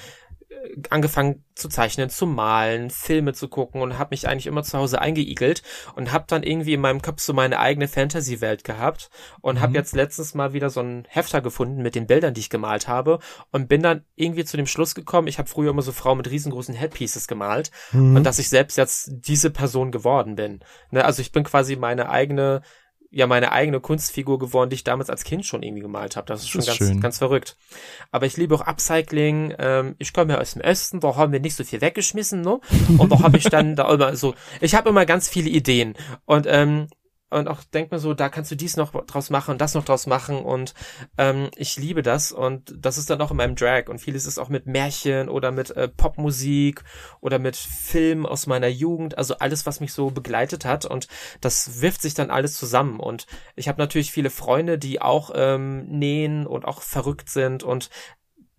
[0.89, 5.01] angefangen zu zeichnen, zu malen, Filme zu gucken und habe mich eigentlich immer zu Hause
[5.01, 5.63] eingeigelt
[5.95, 9.09] und habe dann irgendwie in meinem Kopf so meine eigene Fantasy-Welt gehabt
[9.41, 9.75] und habe Mhm.
[9.75, 13.19] jetzt letztens mal wieder so einen Hefter gefunden mit den Bildern, die ich gemalt habe
[13.51, 16.29] und bin dann irgendwie zu dem Schluss gekommen, ich habe früher immer so Frauen mit
[16.29, 18.15] riesengroßen Headpieces gemalt Mhm.
[18.17, 20.59] und dass ich selbst jetzt diese Person geworden bin.
[20.91, 22.61] Ne, also ich bin quasi meine eigene
[23.11, 26.27] ja meine eigene Kunstfigur geworden, die ich damals als Kind schon irgendwie gemalt habe.
[26.27, 27.01] Das ist schon ist ganz, schön.
[27.01, 27.57] ganz verrückt.
[28.11, 29.53] Aber ich liebe auch Upcycling.
[29.59, 32.59] Ähm, ich komme ja aus dem Osten, da haben wir nicht so viel weggeschmissen, ne?
[32.97, 35.95] Und da habe ich dann da immer so, ich habe immer ganz viele Ideen
[36.25, 36.87] und ähm,
[37.31, 39.85] und auch denk mir so, da kannst du dies noch draus machen und das noch
[39.85, 40.73] draus machen und
[41.17, 44.37] ähm, ich liebe das und das ist dann auch in meinem Drag und vieles ist
[44.37, 46.83] auch mit Märchen oder mit äh, Popmusik
[47.21, 51.07] oder mit Film aus meiner Jugend, also alles, was mich so begleitet hat und
[51.39, 55.85] das wirft sich dann alles zusammen und ich habe natürlich viele Freunde, die auch ähm,
[55.87, 57.89] nähen und auch verrückt sind und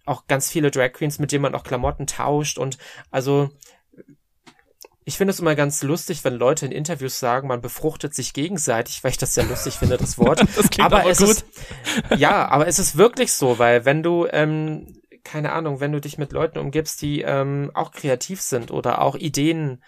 [0.05, 2.79] auch ganz viele Drag Queens, mit denen man auch Klamotten tauscht und
[3.11, 3.51] also
[5.05, 9.03] ich finde es immer ganz lustig, wenn Leute in Interviews sagen, man befruchtet sich gegenseitig,
[9.03, 10.45] weil ich das sehr lustig finde, das Wort.
[10.57, 11.29] Das klingt aber es gut.
[11.29, 11.45] ist
[12.17, 16.19] ja, aber es ist wirklich so, weil wenn du ähm, keine Ahnung, wenn du dich
[16.19, 19.79] mit Leuten umgibst, die ähm, auch kreativ sind oder auch Ideen I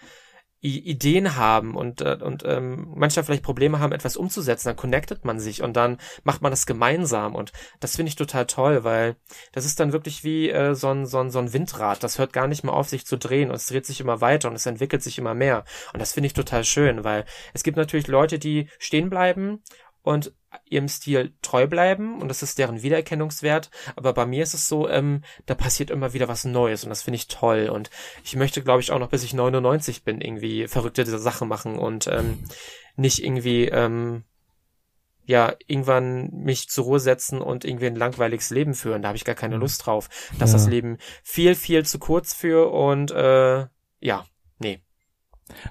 [0.61, 5.39] Ideen haben und äh, und ähm, manchmal vielleicht Probleme haben, etwas umzusetzen, dann connectet man
[5.39, 9.15] sich und dann macht man das gemeinsam und das finde ich total toll, weil
[9.51, 12.33] das ist dann wirklich wie äh, so ein so ein so ein Windrad, das hört
[12.33, 14.65] gar nicht mehr auf sich zu drehen und es dreht sich immer weiter und es
[14.65, 18.39] entwickelt sich immer mehr und das finde ich total schön, weil es gibt natürlich Leute,
[18.39, 19.61] die stehen bleiben
[20.05, 20.33] und
[20.69, 23.69] ihrem Stil treu bleiben und das ist deren Wiedererkennungswert.
[23.95, 27.01] Aber bei mir ist es so, ähm, da passiert immer wieder was Neues und das
[27.01, 27.69] finde ich toll.
[27.69, 27.89] Und
[28.23, 32.07] ich möchte, glaube ich, auch noch bis ich 99 bin, irgendwie verrückte Sachen machen und
[32.07, 32.43] ähm,
[32.95, 34.23] nicht irgendwie, ähm,
[35.25, 39.01] ja, irgendwann mich zur Ruhe setzen und irgendwie ein langweiliges Leben führen.
[39.01, 40.07] Da habe ich gar keine Lust drauf.
[40.37, 40.57] Da ist Ja.
[40.57, 43.65] das Leben viel, viel zu kurz für und äh,
[43.99, 44.25] ja.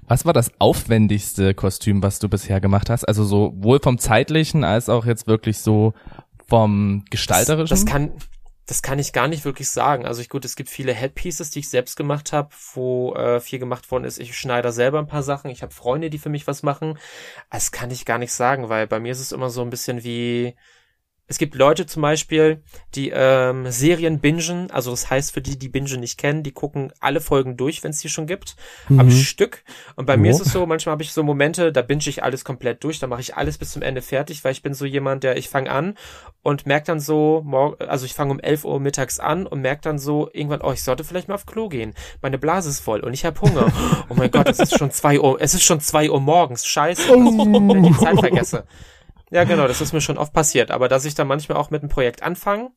[0.07, 3.05] Was war das aufwendigste Kostüm, was du bisher gemacht hast?
[3.05, 5.95] Also sowohl vom zeitlichen als auch jetzt wirklich so
[6.47, 7.75] vom gestalterischen?
[7.75, 8.13] Das, das kann,
[8.67, 10.07] das kann ich gar nicht wirklich sagen.
[10.07, 13.59] Also ich, gut, es gibt viele Headpieces, die ich selbst gemacht habe, wo äh, viel
[13.59, 14.19] gemacht worden ist.
[14.19, 15.51] Ich schneide selber ein paar Sachen.
[15.51, 16.99] Ich habe Freunde, die für mich was machen.
[17.51, 20.03] Das kann ich gar nicht sagen, weil bei mir ist es immer so ein bisschen
[20.05, 20.55] wie
[21.27, 22.63] es gibt Leute zum Beispiel,
[22.95, 26.93] die ähm, Serien bingen, also das heißt für die, die Bingen nicht kennen, die gucken
[27.01, 28.57] alle Folgen durch, wenn es die schon gibt,
[28.91, 29.11] am Mhm.
[29.11, 29.65] Stück.
[29.97, 30.37] Und bei mir Jo.
[30.37, 33.07] ist es so, manchmal habe ich so Momente, da binge ich alles komplett durch, da
[33.07, 35.71] mache ich alles bis zum Ende fertig, weil ich bin so jemand, der ich fange
[35.71, 35.95] an
[36.43, 37.45] und merke dann so,
[37.79, 40.83] also ich fange um 11 Uhr mittags an und merke dann so irgendwann, oh, ich
[40.83, 41.95] sollte vielleicht mal auf Klo gehen.
[42.21, 43.73] Meine Blase ist voll und ich habe Hunger.
[44.11, 46.67] Oh mein Gott, es ist schon zwei Uhr, es ist schon zwei Uhr morgens.
[46.67, 48.67] Scheiße, dass ich die Zeit vergesse.
[49.35, 50.71] Ja, genau, das ist mir schon oft passiert.
[50.71, 52.71] Aber dass ich dann manchmal auch mit einem Projekt anfange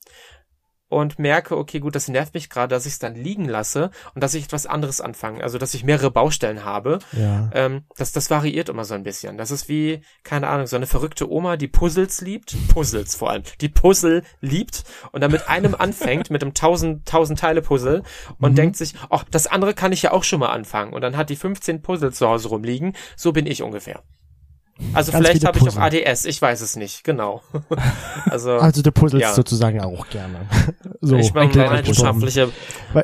[0.90, 4.24] und merke, okay, gut, das nervt mich gerade, dass ich es dann liegen lasse und
[4.24, 5.44] dass ich etwas anderes anfange.
[5.44, 7.00] Also, dass ich mehrere Baustellen habe.
[7.12, 7.50] Ja.
[7.54, 9.38] Ähm, das, das variiert immer so ein bisschen.
[9.38, 12.56] Das ist wie, keine Ahnung, so eine verrückte Oma, die Puzzles liebt.
[12.70, 13.44] Puzzles vor allem.
[13.62, 18.02] Die Puzzle liebt und dann mit einem anfängt, mit einem tausend, tausend Teile Puzzle
[18.40, 18.56] und Mhm.
[18.56, 20.94] denkt sich, oh, das andere kann ich ja auch schon mal anfangen.
[20.94, 22.96] Und dann hat die 15 Puzzle zu Hause rumliegen.
[23.16, 24.02] So bin ich ungefähr.
[24.94, 25.78] Also Ganz vielleicht habe ich auch.
[25.78, 27.42] ADS, ich weiß es nicht, genau.
[28.30, 29.34] also, Also du puzzelst Ja.
[29.34, 30.42] sozusagen auch gerne.
[31.02, 32.50] So, ich bin ein eine leidenschaftliche,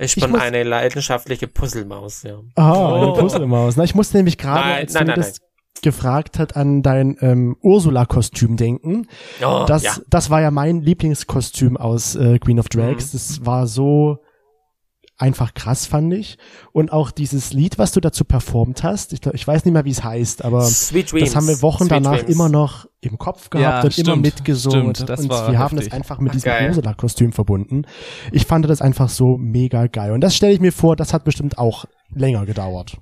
[0.02, 2.40] ich bin muss- eine leidenschaftliche Puzzlemaus, ja.
[2.56, 3.14] Ah, eine Oh.
[3.14, 3.76] Puzzlemaus.
[3.78, 5.38] Na, ich musste nämlich gerade, Nein, als nein, du nein, das
[5.82, 9.08] gefragt hat, an dein ähm, Ursula-Kostüm denken.
[9.46, 9.96] Oh, das, ja.
[10.10, 13.08] das war ja mein Lieblingskostüm aus äh, Queen of Drags.
[13.14, 13.18] Mhm.
[13.18, 14.20] Das war so
[15.24, 16.38] einfach krass, fand ich.
[16.74, 19.86] Und auch dieses Lied, was du dazu performt hast, ich, glaub, ich weiß nicht mehr,
[19.86, 22.30] wie es heißt, aber das haben wir Wochen Sweet danach Dreams.
[22.30, 24.94] immer noch im Kopf gehabt Ja, und immer stimmt, mitgesungen.
[24.96, 25.94] stimmt, und wir haben das heftig.
[25.94, 26.52] einfach mit Ach, diesem.
[26.68, 27.84] Ursula-Kostüm verbunden.
[28.32, 30.12] Ich fand das einfach so mega geil.
[30.12, 32.98] Und das stelle ich mir vor, das hat bestimmt auch länger gedauert.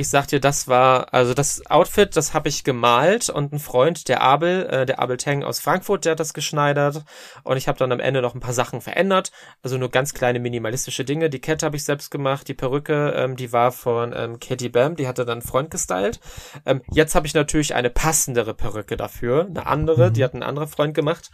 [0.00, 4.06] Ich sag dir, das war, also das Outfit, das habe ich gemalt und ein Freund,
[4.06, 7.02] der Abel, äh, der Abel Tang aus Frankfurt, der hat das geschneidert
[7.42, 10.38] und ich habe dann am Ende noch ein paar Sachen verändert, also nur ganz kleine
[10.38, 11.30] minimalistische Dinge.
[11.30, 14.94] Die Kette habe ich selbst gemacht, die Perücke, ähm, die war von ähm, Katie Bam,
[14.94, 16.20] die hatte dann ein Freund gestylt.
[16.64, 20.68] Ähm, jetzt habe ich natürlich eine passendere Perücke dafür, eine andere, die hat ein anderer
[20.68, 21.32] Freund gemacht.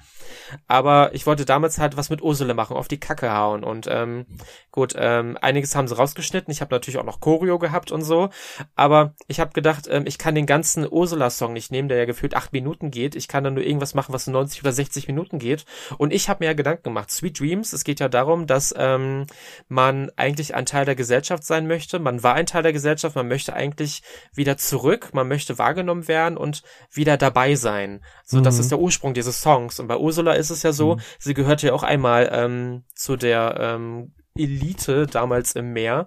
[0.68, 4.24] Aber ich wollte damals halt was mit Ursula machen, auf die Kacke hauen und ähm,
[4.70, 6.50] gut, ähm, einiges haben sie rausgeschnitten.
[6.50, 8.30] Ich habe natürlich auch noch Choreo gehabt und so.
[8.74, 12.34] Aber ich habe gedacht, ähm, ich kann den ganzen Ursula-Song nicht nehmen, der ja gefühlt
[12.34, 13.14] acht Minuten geht.
[13.14, 15.64] Ich kann dann nur irgendwas machen, was 90 oder 60 Minuten geht.
[15.98, 17.10] Und ich habe mir ja Gedanken gemacht.
[17.10, 19.26] Sweet Dreams, es geht ja darum, dass ähm,
[19.68, 21.98] man eigentlich ein Teil der Gesellschaft sein möchte.
[21.98, 24.02] Man war ein Teil der Gesellschaft, man möchte eigentlich
[24.34, 26.62] wieder zurück, man möchte wahrgenommen werden und
[26.92, 28.02] wieder dabei sein.
[28.24, 28.60] So, das Mhm.
[28.60, 29.80] ist der Ursprung dieses Songs.
[29.80, 33.56] Und bei Ursula ist es ja so, sie gehörte ja auch einmal ähm, zu der
[33.60, 36.06] ähm, Elite damals im Meer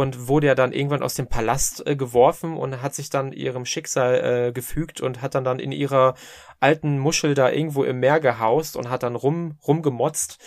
[0.00, 3.64] und wurde ja dann irgendwann aus dem Palast äh, geworfen und hat sich dann ihrem
[3.64, 6.14] Schicksal äh, gefügt und hat dann dann in ihrer
[6.58, 10.38] alten Muschel da irgendwo im Meer gehaust und hat dann rum rumgemotzt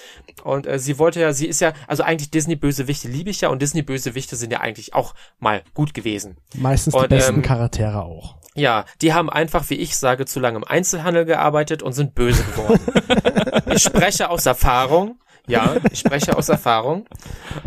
[0.43, 3.49] und äh, sie wollte ja sie ist ja also eigentlich Disney Bösewichte liebe ich ja
[3.49, 7.41] und Disney Bösewichte sind ja eigentlich auch mal gut gewesen Meistens die Und, besten ähm,
[7.41, 8.35] Charaktere auch.
[8.55, 12.43] ja, die haben einfach, wie ich sage, zu lange im Einzelhandel gearbeitet und sind böse
[12.43, 12.79] geworden.
[13.73, 15.17] ich spreche aus Erfahrung.
[15.47, 17.05] Ja, ich spreche aus Erfahrung.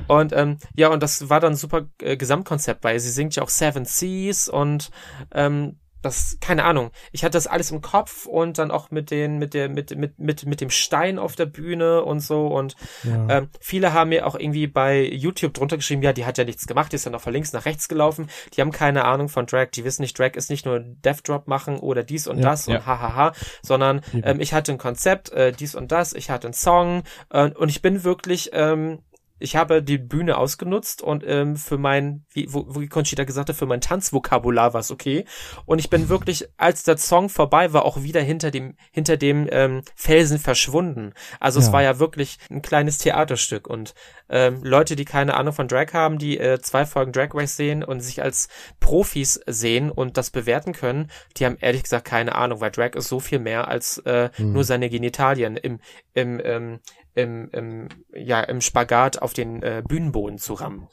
[0.07, 3.51] Und ähm, ja, und das war dann super äh, Gesamtkonzept, weil sie singt ja auch
[3.51, 4.91] Seven Seas und
[5.33, 6.91] ähm, das, keine Ahnung.
[7.13, 10.19] Ich hatte das alles im Kopf und dann auch mit den, mit der, mit, mit,
[10.19, 12.47] mit, mit dem Stein auf der Bühne und so.
[12.47, 13.27] Und Ja.
[13.39, 16.67] ähm, viele haben mir auch irgendwie bei YouTube drunter geschrieben, ja, die hat ja nichts
[16.67, 18.29] gemacht, die ist ja noch von links nach rechts gelaufen.
[18.55, 21.47] Die haben keine Ahnung von Drag, die wissen nicht, Drag ist nicht nur Death Drop
[21.49, 22.45] machen oder dies und Ja.
[22.51, 22.77] das Ja.
[22.77, 26.55] und hahaha, sondern ähm, ich hatte ein Konzept, äh, dies und das, ich hatte einen
[26.55, 29.01] Song äh, und ich bin wirklich, ähm,
[29.39, 33.57] ich habe die Bühne ausgenutzt und ähm, für mein, wie, wo, wie Conchita gesagt hat,
[33.57, 35.25] für mein Tanzvokabular war es okay.
[35.67, 39.47] Und ich bin wirklich, als der Song vorbei war, auch wieder hinter dem, hinter dem
[39.51, 41.13] ähm, Felsen verschwunden.
[41.41, 41.73] Also es Ja.
[41.73, 43.67] war ja wirklich ein kleines Theaterstück.
[43.67, 43.95] Und
[44.29, 47.85] ähm, Leute, die keine Ahnung von Drag haben, die äh, zwei Folgen Drag Race sehen
[47.85, 48.49] und sich als
[48.81, 53.09] Profis sehen und das bewerten können, die haben ehrlich gesagt keine Ahnung, weil Drag ist
[53.09, 55.81] so viel mehr als äh, nur seine Genitalien im,
[56.15, 56.81] im, ähm,
[57.17, 60.87] im, im, ja, im Spagat auf den äh, Bühnenboden zu rammen.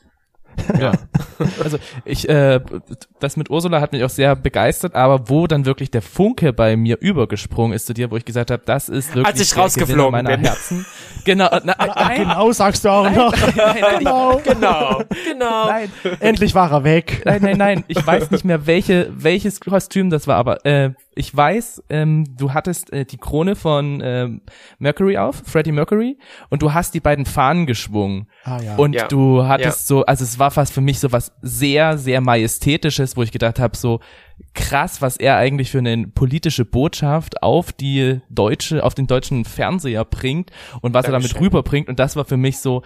[0.80, 0.92] Ja.
[1.62, 2.62] Also ich, äh,
[3.20, 6.78] das mit Ursula hat mich auch sehr begeistert, aber wo dann wirklich der Funke bei
[6.78, 10.12] mir übergesprungen ist zu dir, wo ich gesagt habe, das ist wirklich Als ich rausgeflogen
[10.12, 10.46] meiner bin.
[10.46, 10.86] Herzen.
[11.26, 13.36] Genau, na, Ah, nein, genau, sagst du auch noch.
[13.36, 14.42] nein, nein, genau.
[14.44, 15.68] Genau, genau.
[15.68, 17.24] nein, Endlich war er weg.
[17.26, 21.36] nein, nein, nein, ich weiß nicht mehr, welche, welches Kostüm das war, aber äh, ich
[21.36, 24.42] weiß, ähm, du hattest äh, die Krone von ähm,
[24.80, 26.18] Mercury auf, Freddie Mercury,
[26.50, 28.28] und du hast die beiden Fahnen geschwungen.
[28.44, 28.76] Ah, ja.
[28.78, 29.08] Und Ja.
[29.08, 33.24] du hattest so, also es war fast für mich so was sehr, sehr majestätisches, wo
[33.24, 34.00] ich gedacht habe, so
[34.54, 40.06] krass, was er eigentlich für eine politische Botschaft auf die deutsche, auf den deutschen Fernseher
[40.06, 41.46] bringt und was er damit Dankeschön.
[41.46, 41.90] rüberbringt.
[41.90, 42.82] Und das war für mich so,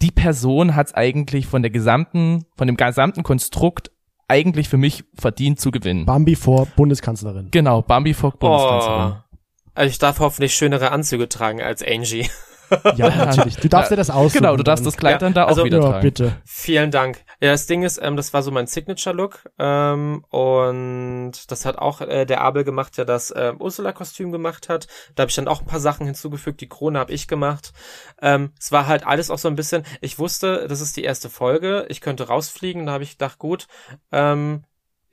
[0.00, 3.90] die Person hat es eigentlich von der gesamten, von dem gesamten Konstrukt
[4.28, 6.06] eigentlich für mich verdient zu gewinnen.
[6.06, 7.48] Bambi vor Bundeskanzlerin.
[7.50, 9.12] Genau, Bambi Fogg Bundeskanzlerin.
[9.12, 9.38] Oh.
[9.74, 12.28] Also ich darf hoffentlich schönere Anzüge tragen als Angie.
[12.96, 13.56] Ja, natürlich.
[13.56, 14.38] Du darfst dir das aussuchen.
[14.42, 16.02] Genau, du darfst das Kleid Ja, dann da also- auch wieder Ja, tragen.
[16.02, 16.36] bitte.
[16.44, 17.18] Vielen Dank.
[17.40, 22.00] Ja, das Ding ist, ähm, das war so mein Signature-Look ähm, und das hat auch
[22.00, 24.86] äh, der Abel gemacht, der das ähm, Ursula-Kostüm gemacht hat.
[25.14, 26.60] Da habe ich dann auch ein paar Sachen hinzugefügt.
[26.60, 27.72] Die Krone habe ich gemacht.
[28.20, 29.84] Ähm, es war halt alles auch so ein bisschen.
[30.00, 31.86] Ich wusste, das ist die erste Folge.
[31.88, 32.86] Ich könnte rausfliegen.
[32.86, 33.66] Da habe ich gedacht, gut.
[34.10, 34.64] Ähm,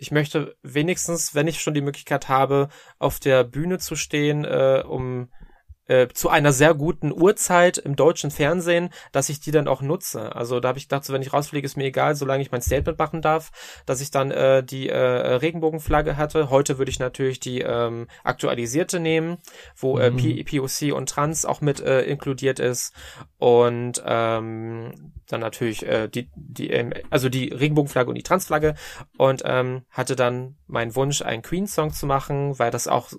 [0.01, 2.69] ich möchte wenigstens, wenn ich schon die Möglichkeit habe,
[2.99, 5.29] auf der Bühne zu stehen, äh, um
[5.89, 10.35] äh, zu einer sehr guten Uhrzeit im deutschen Fernsehen, dass ich die dann auch nutze.
[10.35, 12.61] Also da habe ich gedacht, so, wenn ich rausfliege, ist mir egal, solange ich mein
[12.61, 13.51] Statement machen darf,
[13.85, 16.49] dass ich dann äh, die äh, Regenbogenflagge hatte.
[16.49, 19.37] Heute würde ich natürlich die ähm, aktualisierte nehmen,
[19.75, 22.93] wo äh, P POC und Trans auch mit äh, inkludiert ist
[23.37, 28.75] und ähm, dann natürlich äh, die die ähm, also die Regenbogenflagge und die Transflagge
[29.17, 33.11] und ähm, hatte dann meinen Wunsch, einen Queen-Song zu machen, weil das auch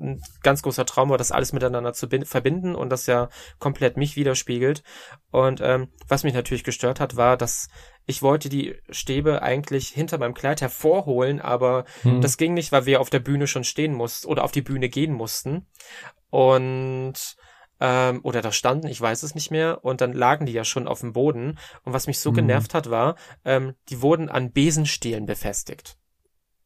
[0.00, 3.28] ein ganz großer Traum war, das alles miteinander zu bin- verbinden und das ja
[3.58, 4.82] komplett mich widerspiegelt.
[5.30, 7.68] Und ähm, was mich natürlich gestört hat, war, dass
[8.06, 12.20] ich wollte die Stäbe eigentlich hinter meinem Kleid hervorholen, aber hm.
[12.20, 14.88] das ging nicht, weil wir auf der Bühne schon stehen mussten oder auf die Bühne
[14.88, 15.66] gehen mussten.
[16.30, 17.36] Und
[17.80, 20.86] ähm, oder da standen, ich weiß es nicht mehr, und dann lagen die ja schon
[20.86, 21.58] auf dem Boden.
[21.84, 22.36] Und was mich so hm.
[22.36, 25.96] genervt hat, war, ähm, die wurden an Besenstielen befestigt.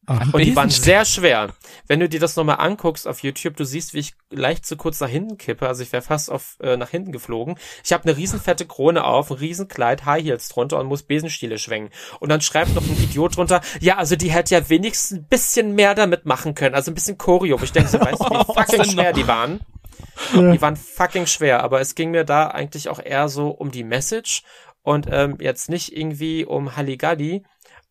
[0.07, 1.53] Ach, und die waren sehr schwer.
[1.87, 4.99] Wenn du dir das nochmal anguckst auf YouTube, du siehst, wie ich leicht zu kurz
[4.99, 5.67] nach hinten kippe.
[5.67, 7.55] Also ich wäre fast auf äh, nach hinten geflogen.
[7.83, 11.91] Ich habe eine riesenfette Krone auf, ein Riesenkleid, High Heels drunter und muss Besenstiele schwenken.
[12.19, 15.73] Und dann schreibt noch ein Idiot drunter, ja, also die hätte ja wenigstens ein bisschen
[15.73, 16.75] mehr damit machen können.
[16.75, 17.59] Also ein bisschen Choreo.
[17.63, 19.59] Ich denke so, weißt du, wie fucking schwer die waren?
[20.33, 20.51] Ja.
[20.51, 23.83] Die waren fucking schwer, aber es ging mir da eigentlich auch eher so um die
[23.83, 24.43] Message
[24.81, 27.43] und ähm, jetzt nicht irgendwie um Halligalli,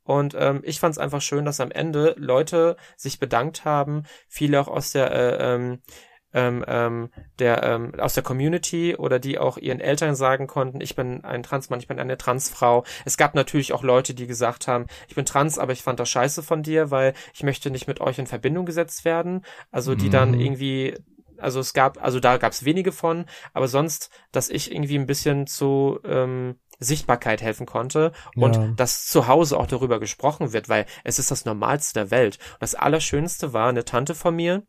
[0.05, 4.61] und ähm, ich fand es einfach schön, dass am Ende Leute sich bedankt haben, viele
[4.61, 5.81] auch aus der äh, ähm,
[6.35, 10.97] ähm, ähm, der ähm, aus der Community oder die auch ihren Eltern sagen konnten, ich
[10.97, 12.85] bin ein Transmann, ich bin eine Transfrau.
[13.05, 16.11] Es gab natürlich auch Leute, die gesagt haben, ich bin trans, aber ich fand das
[16.11, 19.45] scheiße von dir, weil ich möchte nicht mit euch in Verbindung gesetzt werden.
[19.71, 20.11] Also die mhm.
[20.11, 20.97] dann irgendwie
[21.39, 25.07] also es gab, also da gab es wenige von, aber sonst, dass ich irgendwie ein
[25.07, 28.69] bisschen zu ähm, Sichtbarkeit helfen konnte und ja.
[28.77, 32.39] dass zu Hause auch darüber gesprochen wird, weil es ist das Normalste der Welt.
[32.53, 34.63] Und das Allerschönste war eine Tante von mir,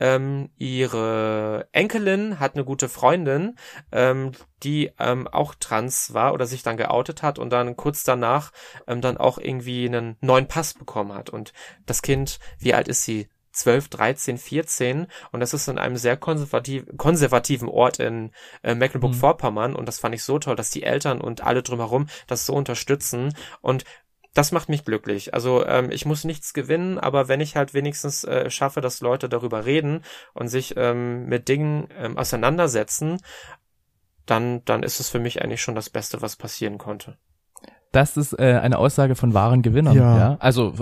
[0.00, 3.56] ähm, ihre Enkelin hat eine gute Freundin,
[3.90, 4.32] ähm,
[4.62, 8.52] die ähm, auch trans war oder sich dann geoutet hat und dann kurz danach
[8.86, 11.30] ähm, dann auch irgendwie einen neuen Pass bekommen hat.
[11.30, 11.52] Und
[11.86, 13.28] das Kind, wie alt ist sie?
[13.52, 18.32] 12, 13, 14 und das ist in einem sehr konservativ, konservativen Ort in
[18.62, 19.76] äh, Mecklenburg-Vorpommern mhm.
[19.76, 23.34] und das fand ich so toll, dass die Eltern und alle drumherum das so unterstützen
[23.60, 23.84] und
[24.34, 25.34] das macht mich glücklich.
[25.34, 29.28] Also ähm, ich muss nichts gewinnen, aber wenn ich halt wenigstens äh, schaffe, dass Leute
[29.28, 33.18] darüber reden und sich ähm, mit Dingen ähm, auseinandersetzen,
[34.24, 37.18] dann dann ist es für mich eigentlich schon das Beste, was passieren konnte.
[37.90, 39.96] Das ist äh, eine Aussage von wahren Gewinnern.
[39.96, 40.18] Ja.
[40.18, 40.36] ja?
[40.40, 40.74] Also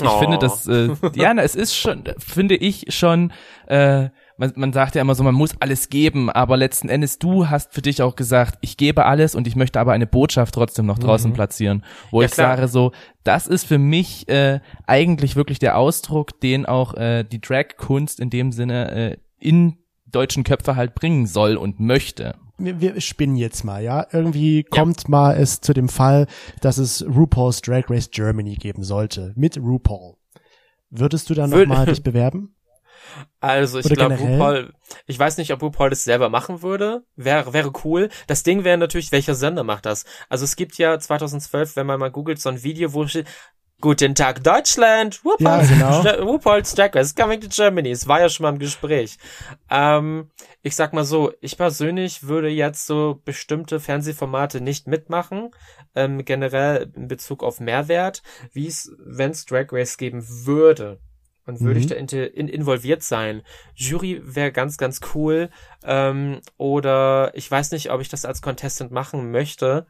[0.00, 0.18] ich oh.
[0.18, 3.32] finde das, äh, ja, na, es ist schon, finde ich schon,
[3.66, 7.48] äh, man, man sagt ja immer so, man muss alles geben, aber letzten Endes du
[7.48, 10.86] hast für dich auch gesagt, ich gebe alles und ich möchte aber eine Botschaft trotzdem
[10.86, 11.34] noch draußen mhm.
[11.34, 12.56] platzieren, wo ja, ich klar.
[12.56, 12.92] sage so,
[13.24, 18.30] das ist für mich äh, eigentlich wirklich der Ausdruck, den auch äh, die Drag-Kunst in
[18.30, 23.64] dem Sinne äh, in deutschen Köpfe halt bringen soll und möchte wir, wir spinnen jetzt
[23.64, 24.06] mal, ja.
[24.12, 25.10] Irgendwie kommt ja.
[25.10, 26.26] mal es zu dem Fall,
[26.60, 29.32] dass es RuPaul's Drag Race Germany geben sollte.
[29.36, 30.16] Mit RuPaul.
[30.90, 32.52] Würdest du dann nochmal dich bewerben?
[33.40, 34.72] Also ich glaube, RuPaul,
[35.06, 37.04] ich weiß nicht, ob RuPaul das selber machen würde.
[37.14, 38.10] Wäre, wäre cool.
[38.26, 40.04] Das Ding wäre natürlich, welcher Sender macht das?
[40.28, 43.26] Also es gibt ja 2012, wenn man mal googelt, so ein Video, wo steht,
[43.78, 46.38] Guten Tag Deutschland, RuPaul's, ja, genau.
[46.94, 47.90] Race coming to Germany.
[47.90, 49.18] Es war ja schon mal im Gespräch.
[49.68, 50.30] Ähm,
[50.62, 55.50] ich sag mal so, ich persönlich würde jetzt so bestimmte Fernsehformate nicht mitmachen,
[55.94, 60.98] ähm, generell in Bezug auf Mehrwert, wie es, wenn es Drag Race geben würde.
[61.44, 61.80] Und würde mhm.
[61.80, 63.42] ich da in, in, involviert sein?
[63.74, 65.50] Jury wäre ganz, ganz cool.
[65.84, 69.86] Ähm, oder ich weiß nicht, ob ich das als Contestant machen möchte.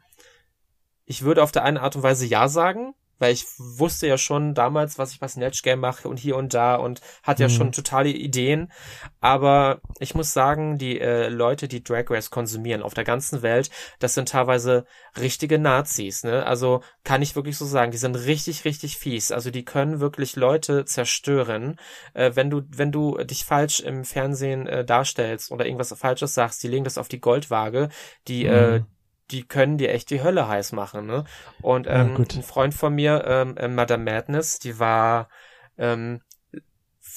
[1.05, 4.53] Ich würde auf der einen Art und Weise ja sagen, weil ich wusste ja schon
[4.53, 7.53] damals, was ich bei Snatch Game mache und hier und da und hatte ja mhm.
[7.53, 8.71] schon totale Ideen.
[9.19, 13.69] Aber ich muss sagen, die äh, Leute, die Drag Race konsumieren auf der ganzen Welt,
[13.99, 14.85] das sind teilweise
[15.19, 16.23] richtige Nazis.
[16.23, 16.45] Ne?
[16.45, 19.31] Also kann ich wirklich so sagen, die sind richtig, richtig fies.
[19.31, 21.77] Also die können wirklich Leute zerstören,
[22.13, 26.63] äh, wenn du, wenn du dich falsch im Fernsehen äh, darstellst oder irgendwas Falsches sagst.
[26.63, 27.89] Die legen das auf die Goldwaage.
[28.27, 28.75] Die äh, mhm.
[28.75, 28.96] äh,
[29.31, 31.25] die können dir echt die Hölle heiß machen, ne?
[31.61, 35.29] Und ähm, ja, ein Freund von mir, ähm, äh, Madame Madness, die war
[35.77, 36.21] ähm,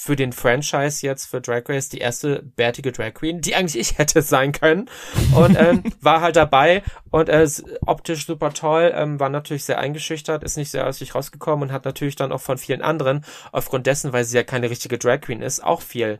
[0.00, 3.98] für den Franchise jetzt für Drag Race die erste bärtige Drag Queen, die eigentlich ich
[3.98, 4.88] hätte sein können
[5.34, 7.46] und ähm, war halt dabei und äh,
[7.84, 11.72] optisch super toll, ähm, war natürlich sehr eingeschüchtert, ist nicht sehr aus sich rausgekommen und
[11.72, 15.20] hat natürlich dann auch von vielen anderen aufgrund dessen, weil sie ja keine richtige Drag
[15.20, 16.18] Queen ist, auch viel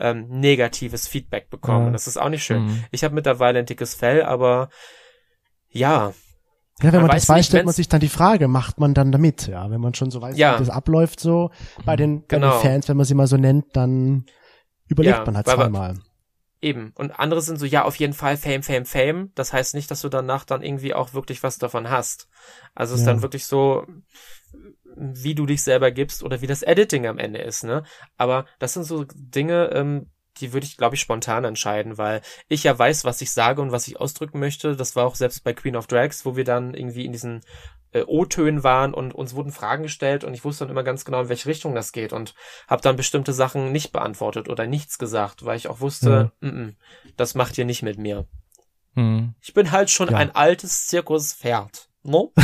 [0.00, 1.86] ähm, negatives Feedback bekommen.
[1.86, 1.92] Ja.
[1.92, 2.64] Das ist auch nicht schön.
[2.64, 2.84] Mhm.
[2.90, 4.68] Ich habe mittlerweile ein dickes Fell, aber
[5.72, 6.12] ja.
[6.80, 9.12] Ja, wenn man, man das weiß, stellt man sich dann die Frage, macht man dann
[9.12, 9.46] damit?
[9.46, 10.54] Ja, wenn man schon so weiß, ja.
[10.54, 11.50] wie das abläuft so
[11.84, 12.48] bei den, genau.
[12.48, 14.24] bei den Fans, wenn man sie mal so nennt, dann
[14.88, 15.98] überlegt ja, man halt zweimal.
[16.60, 16.92] Eben.
[16.96, 19.32] Und andere sind so, ja, auf jeden Fall Fame, Fame, Fame.
[19.34, 22.28] Das heißt nicht, dass du danach dann irgendwie auch wirklich was davon hast.
[22.74, 23.02] Also es ja.
[23.04, 23.84] ist dann wirklich so,
[24.96, 27.82] wie du dich selber gibst oder wie das Editing am Ende ist, ne?
[28.16, 32.64] Aber das sind so Dinge, ähm, die würde ich, glaube ich, spontan entscheiden, weil ich
[32.64, 34.76] ja weiß, was ich sage und was ich ausdrücken möchte.
[34.76, 37.42] Das war auch selbst bei Queen of Drags, wo wir dann irgendwie in diesen
[37.92, 41.22] äh, O-Tönen waren und uns wurden Fragen gestellt und ich wusste dann immer ganz genau,
[41.22, 42.34] in welche Richtung das geht und
[42.66, 46.48] habe dann bestimmte Sachen nicht beantwortet oder nichts gesagt, weil ich auch wusste, ja.
[46.48, 46.74] m -m,
[47.16, 48.26] das macht ihr nicht mit mir.
[48.94, 49.34] Mhm.
[49.40, 50.16] Ich bin halt schon ja.
[50.16, 51.88] ein altes Zirkuspferd.
[52.02, 52.32] No?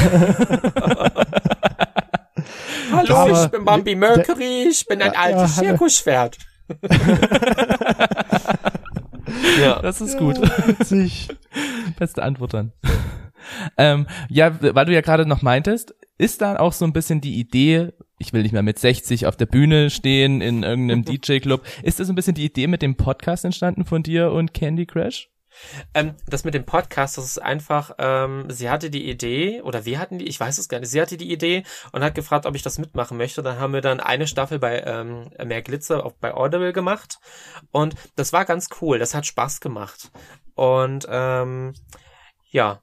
[2.93, 5.57] Hallo, ich bin Bambi Mercury, ich bin ein altes.
[5.57, 6.39] Zirkuspferd.
[9.59, 9.78] ja.
[9.82, 10.40] Das ist gut.
[10.66, 11.28] Witzig.
[11.98, 12.72] Beste Antwort dann.
[13.76, 17.38] ähm, ja, weil du ja gerade noch meintest, ist dann auch so ein bisschen die
[17.38, 22.00] Idee, ich will nicht mehr mit 60 auf der Bühne stehen in irgendeinem DJ-Club, ist
[22.00, 25.30] das ein bisschen die Idee mit dem Podcast entstanden von dir und Candy Crash?
[25.94, 29.98] Ähm, das mit dem Podcast, das ist einfach, ähm, sie hatte die Idee, oder wir
[29.98, 32.54] hatten die, ich weiß es gar nicht, sie hatte die Idee und hat gefragt, ob
[32.54, 33.42] ich das mitmachen möchte.
[33.42, 37.18] Dann haben wir dann eine Staffel bei ähm, Mehr Glitzer auch bei Audible gemacht
[37.70, 40.11] und das war ganz cool, das hat Spaß gemacht.
[40.54, 41.74] Und ähm,
[42.50, 42.80] ja,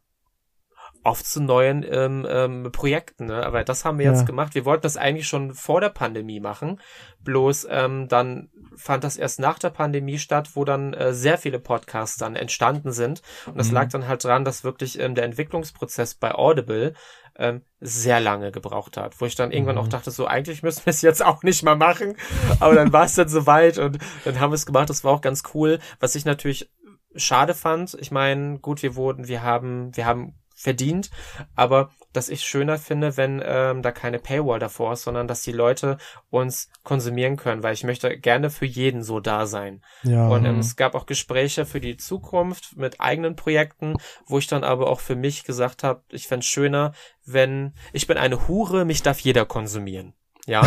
[1.05, 3.45] auf zu neuen ähm, ähm, Projekten, ne?
[3.45, 4.25] aber das haben wir jetzt Ja.
[4.25, 4.55] gemacht.
[4.55, 6.81] Wir wollten das eigentlich schon vor der Pandemie machen,
[7.23, 11.59] bloß ähm, dann fand das erst nach der Pandemie statt, wo dann äh, sehr viele
[11.59, 13.21] Podcasts dann entstanden sind.
[13.45, 13.73] Und das Mhm.
[13.75, 16.93] lag dann halt dran, dass wirklich ähm, der Entwicklungsprozess bei Audible
[17.37, 19.81] ähm, sehr lange gebraucht hat, wo ich dann irgendwann Mhm.
[19.81, 22.17] auch dachte, so eigentlich müssen wir es jetzt auch nicht mal machen,
[22.59, 24.89] aber dann war es dann soweit und dann haben wir es gemacht.
[24.89, 25.79] Das war auch ganz cool.
[25.99, 26.71] Was ich natürlich
[27.15, 31.11] schade fand, ich meine, gut, wir wurden, wir haben, wir haben verdient,
[31.55, 35.51] aber dass ich schöner finde, wenn ähm, da keine Paywall davor ist, sondern dass die
[35.51, 35.97] Leute
[36.29, 39.83] uns konsumieren können, weil ich möchte gerne für jeden so da sein.
[40.03, 40.29] Ja.
[40.29, 43.95] Und ähm, es gab auch Gespräche für die Zukunft mit eigenen Projekten,
[44.25, 46.93] wo ich dann aber auch für mich gesagt habe, ich fänd's schöner,
[47.25, 50.13] wenn ich bin eine Hure, mich darf jeder konsumieren.
[50.45, 50.61] Ja,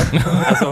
[0.46, 0.70] also,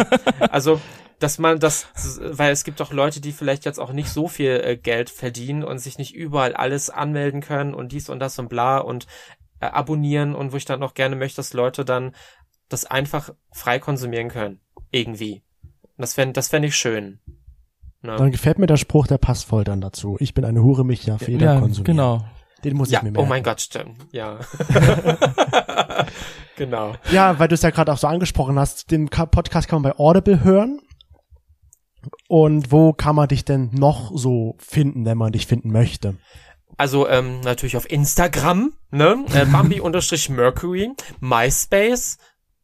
[0.51, 0.81] also,
[1.19, 1.87] dass man das,
[2.21, 5.65] weil es gibt auch Leute, die vielleicht jetzt auch nicht so viel äh, Geld verdienen
[5.65, 9.07] und sich nicht überall alles anmelden können und dies und das und bla und
[9.61, 12.15] äh, abonnieren und wo ich dann auch gerne möchte, dass Leute dann
[12.69, 14.61] das einfach frei konsumieren können.
[14.91, 15.43] Irgendwie.
[15.63, 17.21] Und das fände das fänd ich schön.
[18.03, 18.17] Ne?
[18.17, 20.17] Dann gefällt mir der Spruch, der passt voll dann dazu.
[20.21, 21.97] Ich bin eine Hure, mich darf jeder ja, konsumieren.
[21.97, 22.25] genau.
[22.65, 23.29] Den muss ja, ich mir oh merken.
[23.29, 24.07] mein Gott, stimmt.
[24.13, 24.39] Ja.
[26.57, 26.95] genau.
[27.11, 29.99] Ja, weil du es ja gerade auch so angesprochen hast, den Podcast kann man bei
[29.99, 30.81] Audible hören.
[32.29, 36.17] Und wo kann man dich denn noch so finden, wenn man dich finden möchte?
[36.77, 39.25] Also ähm, natürlich auf Instagram, ne?
[39.33, 42.19] Äh, Bambi-Mercury, MySpace.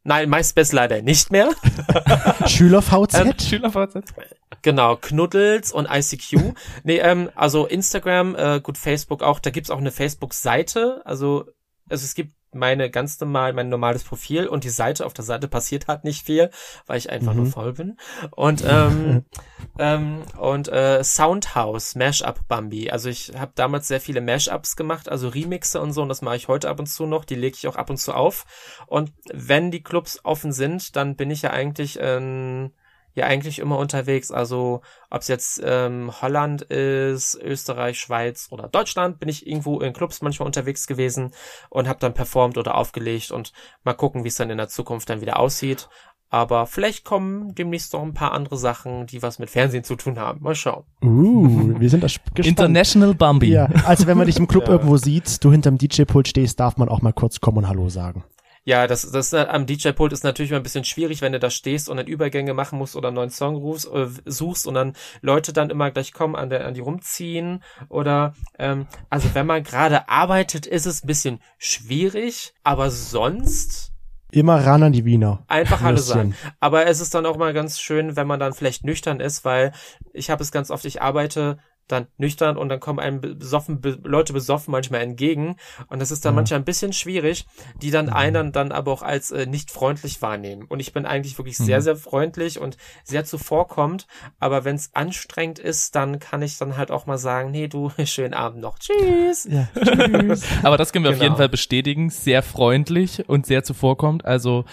[0.05, 1.51] Nein, MySpace leider nicht mehr.
[2.47, 3.15] SchülerVZ?
[3.15, 4.15] Ähm, SchülerVZ.
[4.63, 6.55] Genau, Knuddels und ICQ.
[6.85, 9.41] nee, ähm, also Instagram, äh, gut, Facebook auch.
[9.41, 11.03] Da gibt's auch eine Facebook-Seite.
[11.05, 11.47] Also,
[11.89, 15.49] also es gibt meine ganz normal, mein normales Profil und die Seite, auf der Seite
[15.49, 16.51] passiert halt nicht viel,
[16.87, 17.51] weil ich einfach nur Mhm.
[17.51, 17.97] faul bin.
[18.31, 19.25] Und ähm,
[19.79, 22.91] ähm, und äh, Soundhouse, Mashup Bambi.
[22.91, 26.37] Also ich habe damals sehr viele Mashups gemacht, also Remixe und so, und das mache
[26.37, 27.25] ich heute ab und zu noch.
[27.25, 28.45] Die lege ich auch ab und zu auf.
[28.87, 32.73] Und wenn die Clubs offen sind, dann bin ich ja eigentlich ähm,
[33.15, 34.31] ja eigentlich immer unterwegs.
[34.31, 39.93] Also ob es jetzt ähm, Holland ist, Österreich, Schweiz oder Deutschland, bin ich irgendwo in
[39.93, 41.33] Clubs manchmal unterwegs gewesen
[41.71, 43.53] und habe dann performt oder aufgelegt und
[43.85, 45.89] mal gucken, wie es dann in der Zukunft dann wieder aussieht.
[46.31, 50.19] Aber vielleicht kommen demnächst noch ein paar andere Sachen, die was mit Fernsehen zu tun
[50.19, 50.41] haben.
[50.43, 50.85] Mal schauen.
[51.05, 52.39] Uh, wir sind gespannt.
[52.39, 53.51] International Bambi.
[53.51, 54.73] Ja, also wenn man dich im Club Ja.
[54.73, 58.25] irgendwo sieht, du hinterm DJ-Pult stehst, darf man auch mal kurz kommen und Hallo sagen.
[58.65, 61.51] Ja, das, das äh, am DJ-Pult ist natürlich immer ein bisschen schwierig, wenn du da
[61.51, 64.93] stehst und dann Übergänge machen musst oder einen neuen Song rufst, äh, suchst und dann
[65.21, 69.65] Leute dann immer gleich kommen, an, der, an die rumziehen oder ähm, also wenn man
[69.65, 73.93] gerade arbeitet, ist es ein bisschen schwierig, aber sonst
[74.31, 75.45] Immer ran an die Wiener.
[75.47, 76.35] einfach Hallo sagen.
[76.59, 79.73] Aber es ist dann auch mal ganz schön, wenn man dann vielleicht nüchtern ist, weil
[80.15, 81.59] ich habe es ganz oft, ich arbeite
[81.89, 85.57] dann nüchtern und dann kommen einem besoffen, be Leute besoffen manchmal entgegen
[85.89, 86.37] und das ist dann Ja.
[86.37, 87.47] manchmal ein bisschen schwierig,
[87.83, 90.65] die dann einen dann aber auch als äh, nicht freundlich wahrnehmen.
[90.69, 91.83] Und ich bin eigentlich wirklich sehr, Mhm.
[91.83, 94.07] sehr freundlich und sehr zuvorkommend,
[94.39, 97.91] aber wenn es anstrengend ist, dann kann ich dann halt auch mal sagen, nee, du,
[98.05, 99.45] schönen Abend noch, tschüss.
[99.51, 100.45] Ja, tschüss.
[100.63, 101.25] Aber das können wir auf Genau.
[101.25, 102.11] jeden Fall bestätigen.
[102.11, 104.25] Sehr freundlich und sehr zuvorkommt.
[104.25, 104.65] Also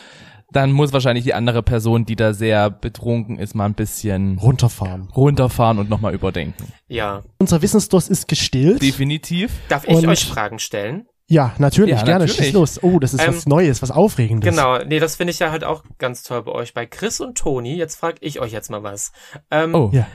[0.52, 5.10] dann muss wahrscheinlich die andere Person, die da sehr betrunken ist, mal ein bisschen Runterfahren.
[5.16, 6.72] runterfahren und nochmal überdenken.
[6.88, 7.24] Ja.
[7.40, 8.82] Unser Wissensdurst ist gestillt.
[8.82, 9.52] Definitiv.
[9.70, 11.06] Darf ich Und- euch Fragen stellen?
[11.32, 12.26] Ja, natürlich, Ja, gerne.
[12.26, 12.48] natürlich.
[12.48, 12.82] Schieß los.
[12.82, 14.50] Oh, das ist Ähm, was Neues, was Aufregendes.
[14.50, 16.74] Genau, nee, das finde ich ja halt auch ganz toll bei euch.
[16.74, 19.12] Bei Chris und Toni, jetzt frage ich euch jetzt mal was.
[19.52, 20.08] Ähm, Oh, Ja.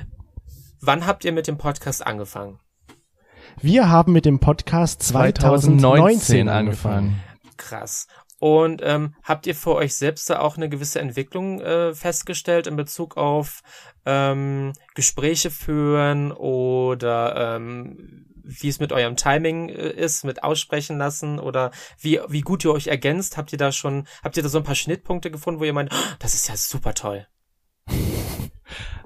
[0.80, 2.58] Wann habt ihr mit dem Podcast angefangen?
[3.62, 6.96] Wir haben mit dem Podcast 2019, 2019 angefangen.
[6.96, 7.22] angefangen.
[7.56, 8.08] Krass.
[8.44, 12.76] Und ähm, habt ihr für euch selbst da auch eine gewisse Entwicklung äh, festgestellt in
[12.76, 13.62] Bezug auf
[14.04, 21.38] ähm, Gespräche führen oder ähm, wie es mit eurem Timing äh, ist, mit aussprechen lassen
[21.38, 23.38] oder wie, wie gut ihr euch ergänzt?
[23.38, 25.90] Habt ihr da schon, habt ihr da so ein paar Schnittpunkte gefunden, wo ihr meint,
[25.90, 27.26] "Oh, das ist ja super toll?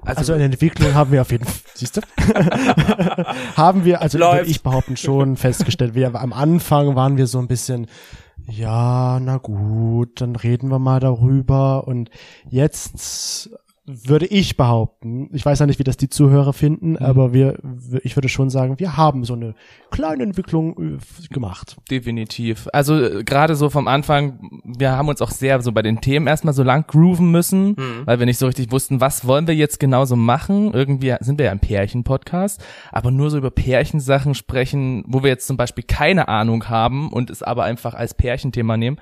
[0.01, 2.01] Also eine Entwicklung haben wir auf jeden Fall, siehst du?
[3.57, 4.37] haben wir, also Läuft.
[4.37, 5.93] würde ich behaupten, schon festgestellt.
[5.93, 7.87] Wir, am Anfang waren wir so ein bisschen,
[8.49, 11.87] ja, na gut, dann reden wir mal darüber.
[11.87, 12.09] Und
[12.49, 13.49] jetzt
[13.89, 16.97] würde ich behaupten, ich weiß ja nicht, wie das die Zuhörer finden, mhm.
[16.97, 17.57] aber wir,
[18.03, 19.55] ich würde schon sagen, wir haben so eine
[19.89, 21.77] kleine Entwicklung äh, gemacht.
[21.89, 22.67] Definitiv.
[22.71, 26.27] Also äh, gerade so vom Anfang, wir haben uns auch sehr so bei den Themen
[26.27, 28.01] erstmal so lang grooven müssen, mhm.
[28.05, 30.71] weil wir nicht so richtig wussten, was wollen wir jetzt genauso machen.
[30.73, 35.47] Irgendwie sind wir ja ein Pärchen-Podcast, aber nur so über Pärchensachen sprechen, wo wir jetzt
[35.47, 38.97] zum Beispiel keine Ahnung haben und es aber einfach als Pärchenthema nehmen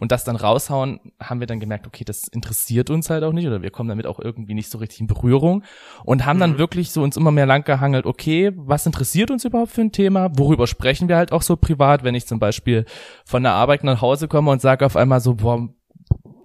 [0.00, 3.46] und das dann raushauen, haben wir dann gemerkt, okay, das interessiert uns halt auch nicht
[3.46, 5.62] oder wir kommen damit auch irgendwie nicht so richtig in Berührung
[6.04, 6.58] und haben dann mhm.
[6.58, 10.30] wirklich so uns immer mehr lang gehangelt, okay, was interessiert uns überhaupt für ein Thema?
[10.36, 12.86] Worüber sprechen wir halt auch so privat, wenn ich zum Beispiel
[13.24, 15.68] von der Arbeit nach Hause komme und sage auf einmal so, boah,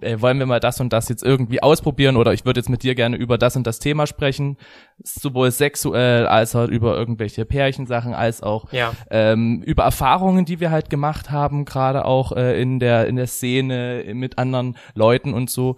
[0.00, 2.82] äh, wollen wir mal das und das jetzt irgendwie ausprobieren oder ich würde jetzt mit
[2.82, 4.56] dir gerne über das und das Thema sprechen,
[5.02, 8.92] sowohl sexuell als auch über irgendwelche Pärchensachen, als auch ja.
[9.10, 13.26] ähm, über Erfahrungen, die wir halt gemacht haben, gerade auch äh, in der in der
[13.26, 15.76] Szene mit anderen Leuten und so.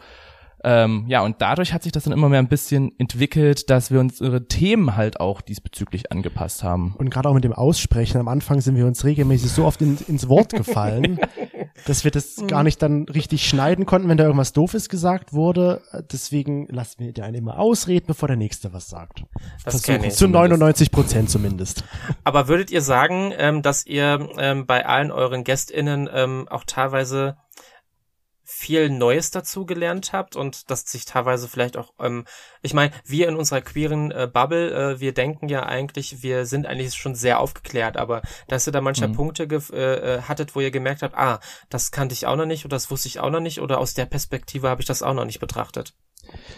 [0.65, 4.01] Ähm, ja, und dadurch hat sich das dann immer mehr ein bisschen entwickelt, dass wir
[4.01, 6.95] unsere Themen halt auch diesbezüglich angepasst haben.
[6.99, 9.99] Und gerade auch mit dem Aussprechen, am Anfang sind wir uns regelmäßig so oft in,
[10.09, 11.21] ins Wort gefallen,
[11.87, 15.83] dass wir das gar nicht dann richtig schneiden konnten, wenn da irgendwas Doofes gesagt wurde.
[16.13, 19.25] Deswegen lassen wir den immer ausreden, bevor der Nächste was sagt.
[19.65, 21.85] Das Versuchen, zu 99 Prozent zumindest.
[22.25, 27.37] Aber würdet ihr sagen, ähm, dass ihr ähm, bei allen euren GästInnen ähm, auch teilweise
[28.59, 32.25] viel Neues dazu gelernt habt und das sich teilweise vielleicht auch, ähm,
[32.61, 36.67] ich meine, wir in unserer queeren äh, Bubble, äh, wir denken ja eigentlich, wir sind
[36.67, 39.13] eigentlich schon sehr aufgeklärt, aber dass ihr da mancher mhm.
[39.13, 41.39] Punkte äh, äh, hattet, wo ihr gemerkt habt, ah,
[41.71, 43.95] das kannte ich auch noch nicht oder das wusste ich auch noch nicht oder aus
[43.95, 45.95] der Perspektive habe ich das auch noch nicht betrachtet.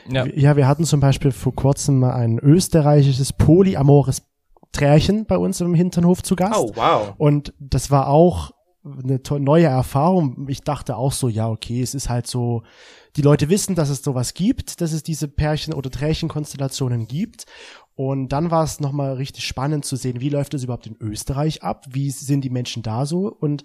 [0.08, 0.24] Ja.
[0.24, 4.22] ja, wir hatten zum Beispiel vor kurzem mal ein österreichisches polyamores
[4.72, 6.58] Trärchen bei uns im Hinternhof zu Gast.
[6.58, 7.14] Oh, wow.
[7.18, 8.52] Und das war auch
[8.84, 10.48] eine neue Erfahrung.
[10.48, 12.62] Ich dachte auch so, ja, okay, es ist halt so,
[13.16, 17.46] die Leute wissen, dass es sowas gibt, dass es diese Pärchen- oder Trächenkonstellationen gibt.
[17.94, 21.62] Und dann war es nochmal richtig spannend zu sehen, wie läuft es überhaupt in Österreich
[21.62, 21.84] ab?
[21.90, 23.28] Wie sind die Menschen da so?
[23.28, 23.64] Und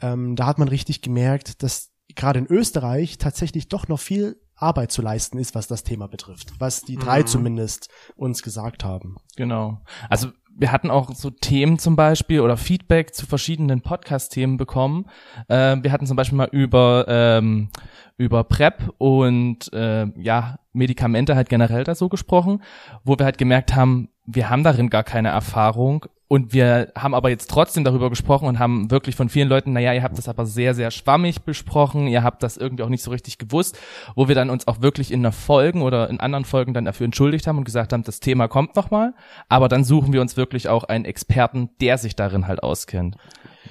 [0.00, 4.90] ähm, da hat man richtig gemerkt, dass gerade in Österreich tatsächlich doch noch viel Arbeit
[4.90, 7.26] zu leisten ist, was das Thema betrifft, was die drei mhm.
[7.26, 9.16] zumindest uns gesagt haben.
[9.36, 9.80] Genau.
[10.08, 15.06] Also wir hatten auch so Themen zum Beispiel oder Feedback zu verschiedenen Podcast-Themen bekommen.
[15.46, 17.70] Äh, wir hatten zum Beispiel mal über ähm,
[18.16, 22.62] über PrEP und äh, ja Medikamente halt generell da so gesprochen,
[23.04, 27.30] wo wir halt gemerkt haben, wir haben darin gar keine Erfahrung und wir haben aber
[27.30, 30.44] jetzt trotzdem darüber gesprochen und haben wirklich von vielen Leuten, naja, ihr habt das aber
[30.44, 33.78] sehr, sehr schwammig besprochen, ihr habt das irgendwie auch nicht so richtig gewusst,
[34.14, 37.06] wo wir dann uns auch wirklich in der Folgen oder in anderen Folgen dann dafür
[37.06, 39.14] entschuldigt haben und gesagt haben, das Thema kommt nochmal,
[39.48, 43.16] aber dann suchen wir uns wirklich auch einen Experten, der sich darin halt auskennt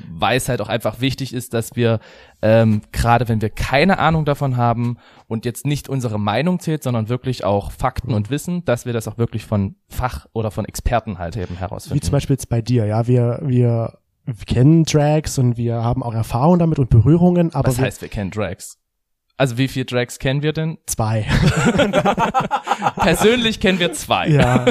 [0.09, 1.99] weil es halt auch einfach wichtig ist, dass wir
[2.41, 7.09] ähm, gerade wenn wir keine Ahnung davon haben und jetzt nicht unsere Meinung zählt, sondern
[7.09, 11.17] wirklich auch Fakten und Wissen, dass wir das auch wirklich von Fach oder von Experten
[11.17, 11.95] halt eben herausfinden.
[11.95, 13.99] Wie zum Beispiel jetzt bei dir, ja, wir wir
[14.45, 18.31] kennen Drags und wir haben auch Erfahrung damit und Berührungen, aber was heißt wir kennen
[18.31, 18.77] Drags?
[19.39, 20.79] Also wie viele Drags kennen wir denn?
[20.87, 21.21] Zwei.
[22.97, 24.29] Persönlich kennen wir zwei.
[24.29, 24.65] Ja.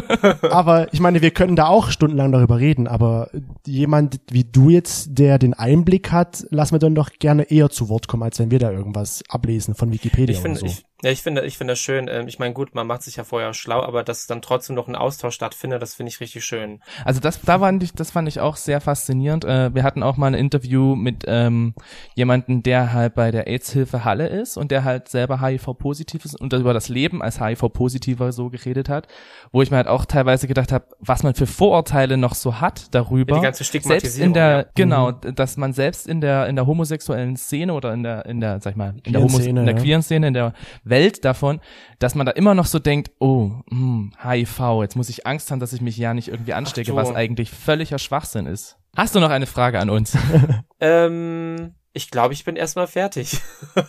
[0.51, 3.31] Aber ich meine, wir können da auch stundenlang darüber reden, aber
[3.65, 7.89] jemand wie du jetzt, der den Einblick hat, lass mir dann doch gerne eher zu
[7.89, 10.75] Wort kommen, als wenn wir da irgendwas ablesen von Wikipedia ich find, oder so.
[10.75, 12.09] Ich, ja, ich finde, ich finde das schön.
[12.11, 14.89] Ähm, ich meine, gut, man macht sich ja vorher schlau, aber dass dann trotzdem noch
[14.89, 16.81] ein Austausch stattfindet, das finde ich richtig schön.
[17.05, 19.45] Also das, da fand ich, das fand ich auch sehr faszinierend.
[19.45, 21.75] Äh, wir hatten auch mal ein Interview mit ähm,
[22.15, 26.55] jemanden, der halt bei der AIDS-Hilfe Halle ist und der halt selber HIV-positiv ist und
[26.55, 29.07] über das Leben als HIV-positiver so geredet hat,
[29.53, 32.95] wo ich mir halt auch teilweise gedacht habe, was man für Vorurteile noch so hat
[32.95, 33.35] darüber.
[33.35, 34.01] Ja, die ganze Stigmatisierung.
[34.01, 34.67] Selbst in der, ja.
[34.75, 35.35] genau, mhm.
[35.35, 38.71] dass man selbst in der in der homosexuellen Szene oder in der in der, sag
[38.71, 40.55] ich mal, in der, Homos in der queeren Szene, in der
[40.89, 41.61] Welt davon,
[41.99, 45.61] dass man da immer noch so denkt, oh, hm, HIV, jetzt muss ich Angst haben,
[45.61, 48.79] dass ich mich ja nicht irgendwie anstecke, was eigentlich völliger Schwachsinn ist.
[48.97, 50.17] Hast du noch eine Frage an uns?
[50.81, 53.41] ähm, ich glaube, ich bin erstmal fertig.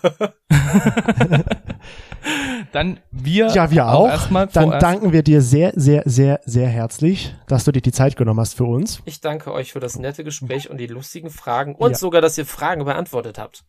[2.71, 3.47] Dann wir.
[3.47, 4.31] Ja, wir auch.
[4.31, 4.47] auch.
[4.47, 8.39] Dann danken wir dir sehr, sehr, sehr, sehr herzlich, dass du dir die Zeit genommen
[8.39, 9.01] hast für uns.
[9.05, 11.97] Ich danke euch für das nette Gespräch und die lustigen Fragen und ja.
[11.97, 13.65] sogar, dass ihr Fragen beantwortet habt.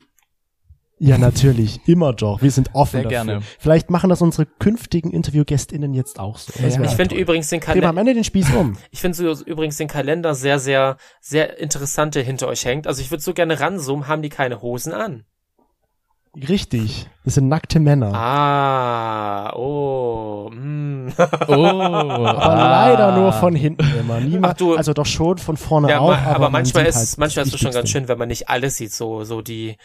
[1.00, 1.80] Ja, natürlich.
[1.86, 2.42] Immer doch.
[2.42, 3.24] Wir sind offen Sehr dafür.
[3.24, 3.40] gerne.
[3.58, 6.52] Vielleicht machen das unsere künftigen Interviewgästinnen jetzt auch so.
[6.60, 6.82] Ja.
[6.82, 7.88] Ich finde übrigens den Kalender.
[7.88, 8.76] am Ende den Spieß um.
[8.90, 12.86] Ich finde so übrigens den Kalender sehr, sehr, sehr interessant, der hinter euch hängt.
[12.86, 15.24] Also ich würde so gerne ranzoomen, haben die keine Hosen an?
[16.36, 17.08] Richtig.
[17.24, 18.12] Das sind nackte Männer.
[18.14, 21.08] Ah, oh, mm.
[21.48, 22.86] Oh, aber ah.
[22.86, 24.20] leider nur von hinten immer.
[24.20, 26.12] Niemand, Ach du- also doch schon von vorne Ja, auch.
[26.16, 28.48] aber, man manchmal sieht ist halt manchmal ist es schon ganz schön, wenn man nicht
[28.48, 29.76] alles sieht, so so die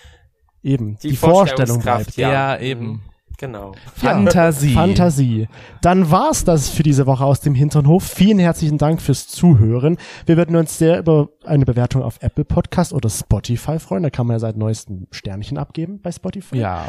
[0.64, 2.16] Eben, die die, Vorstellung bleibt.
[2.18, 2.60] Ja, Ja.
[2.60, 3.02] eben.
[3.38, 3.74] genau.
[3.96, 4.74] Fantasie.
[4.74, 5.48] Fantasie.
[5.82, 8.04] Dann war's das für diese Woche aus dem Hinternhof.
[8.04, 9.98] Vielen herzlichen Dank fürs Zuhören.
[10.26, 14.04] Wir würden uns sehr über eine Bewertung auf Apple Podcast oder Spotify freuen.
[14.04, 16.58] Da kann man ja seit neuestem Sternchen abgeben bei Spotify.
[16.60, 16.86] Ja,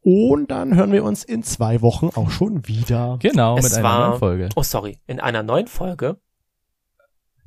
[0.00, 3.18] Und dann hören wir uns in zwei Wochen auch schon wieder.
[3.20, 4.48] genau, mit es einer war neuen Folge.
[4.56, 6.16] Oh, sorry, in einer neuen Folge.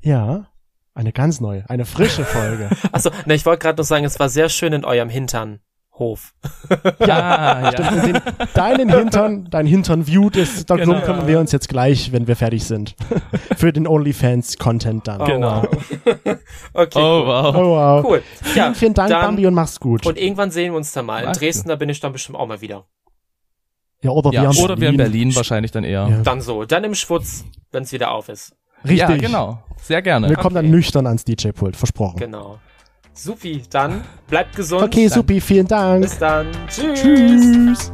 [0.03, 0.47] Ja,
[0.93, 2.69] eine ganz neue, eine frische Folge.
[2.91, 5.09] Achso, ne, ich wollte gerade noch sagen, es war sehr schön in eurem
[5.98, 6.34] Hinternhof.
[7.06, 7.72] Ja, ja.
[7.72, 8.22] Stimmt, den,
[8.54, 11.02] deinen Hintern, dein Hintern viewed ist, darum Genau.
[11.02, 12.96] kümmern wir uns jetzt gleich, wenn wir fertig sind.
[13.58, 15.26] Für den OnlyFans-Content dann.
[15.26, 15.64] Genau.
[15.64, 15.68] wow.
[16.74, 17.28] okay, Oh, cool.
[17.28, 17.56] wow.
[17.56, 18.06] Oh, wow.
[18.06, 18.24] cool.
[18.42, 20.06] Ja, Vielen, vielen Dank, dann- Bambi, und mach's gut.
[20.06, 21.24] Und irgendwann sehen wir uns dann mal.
[21.24, 22.86] In Dresden, da bin ich dann bestimmt auch mal wieder.
[24.02, 26.08] ja, oder Ja, wir in oder wir in Berlin wahrscheinlich dann eher.
[26.08, 26.22] Ja.
[26.24, 28.54] Dann so, dann im Schwutz, wenn es wieder auf ist.
[28.84, 28.98] Richtig.
[29.00, 29.62] Ja, genau.
[29.78, 30.30] Sehr gerne.
[30.30, 30.76] Wir kommen dann Okay.
[30.76, 32.18] nüchtern ans DJ-Pult, versprochen.
[32.18, 32.60] Genau.
[33.14, 34.84] Supi, dann bleibt gesund.
[34.84, 35.16] Okay, dann.
[35.16, 36.01] Supi, vielen Dank.
[36.03, 36.47] Bis dann.
[36.68, 37.01] Tschüss.
[37.01, 37.91] Tschüss.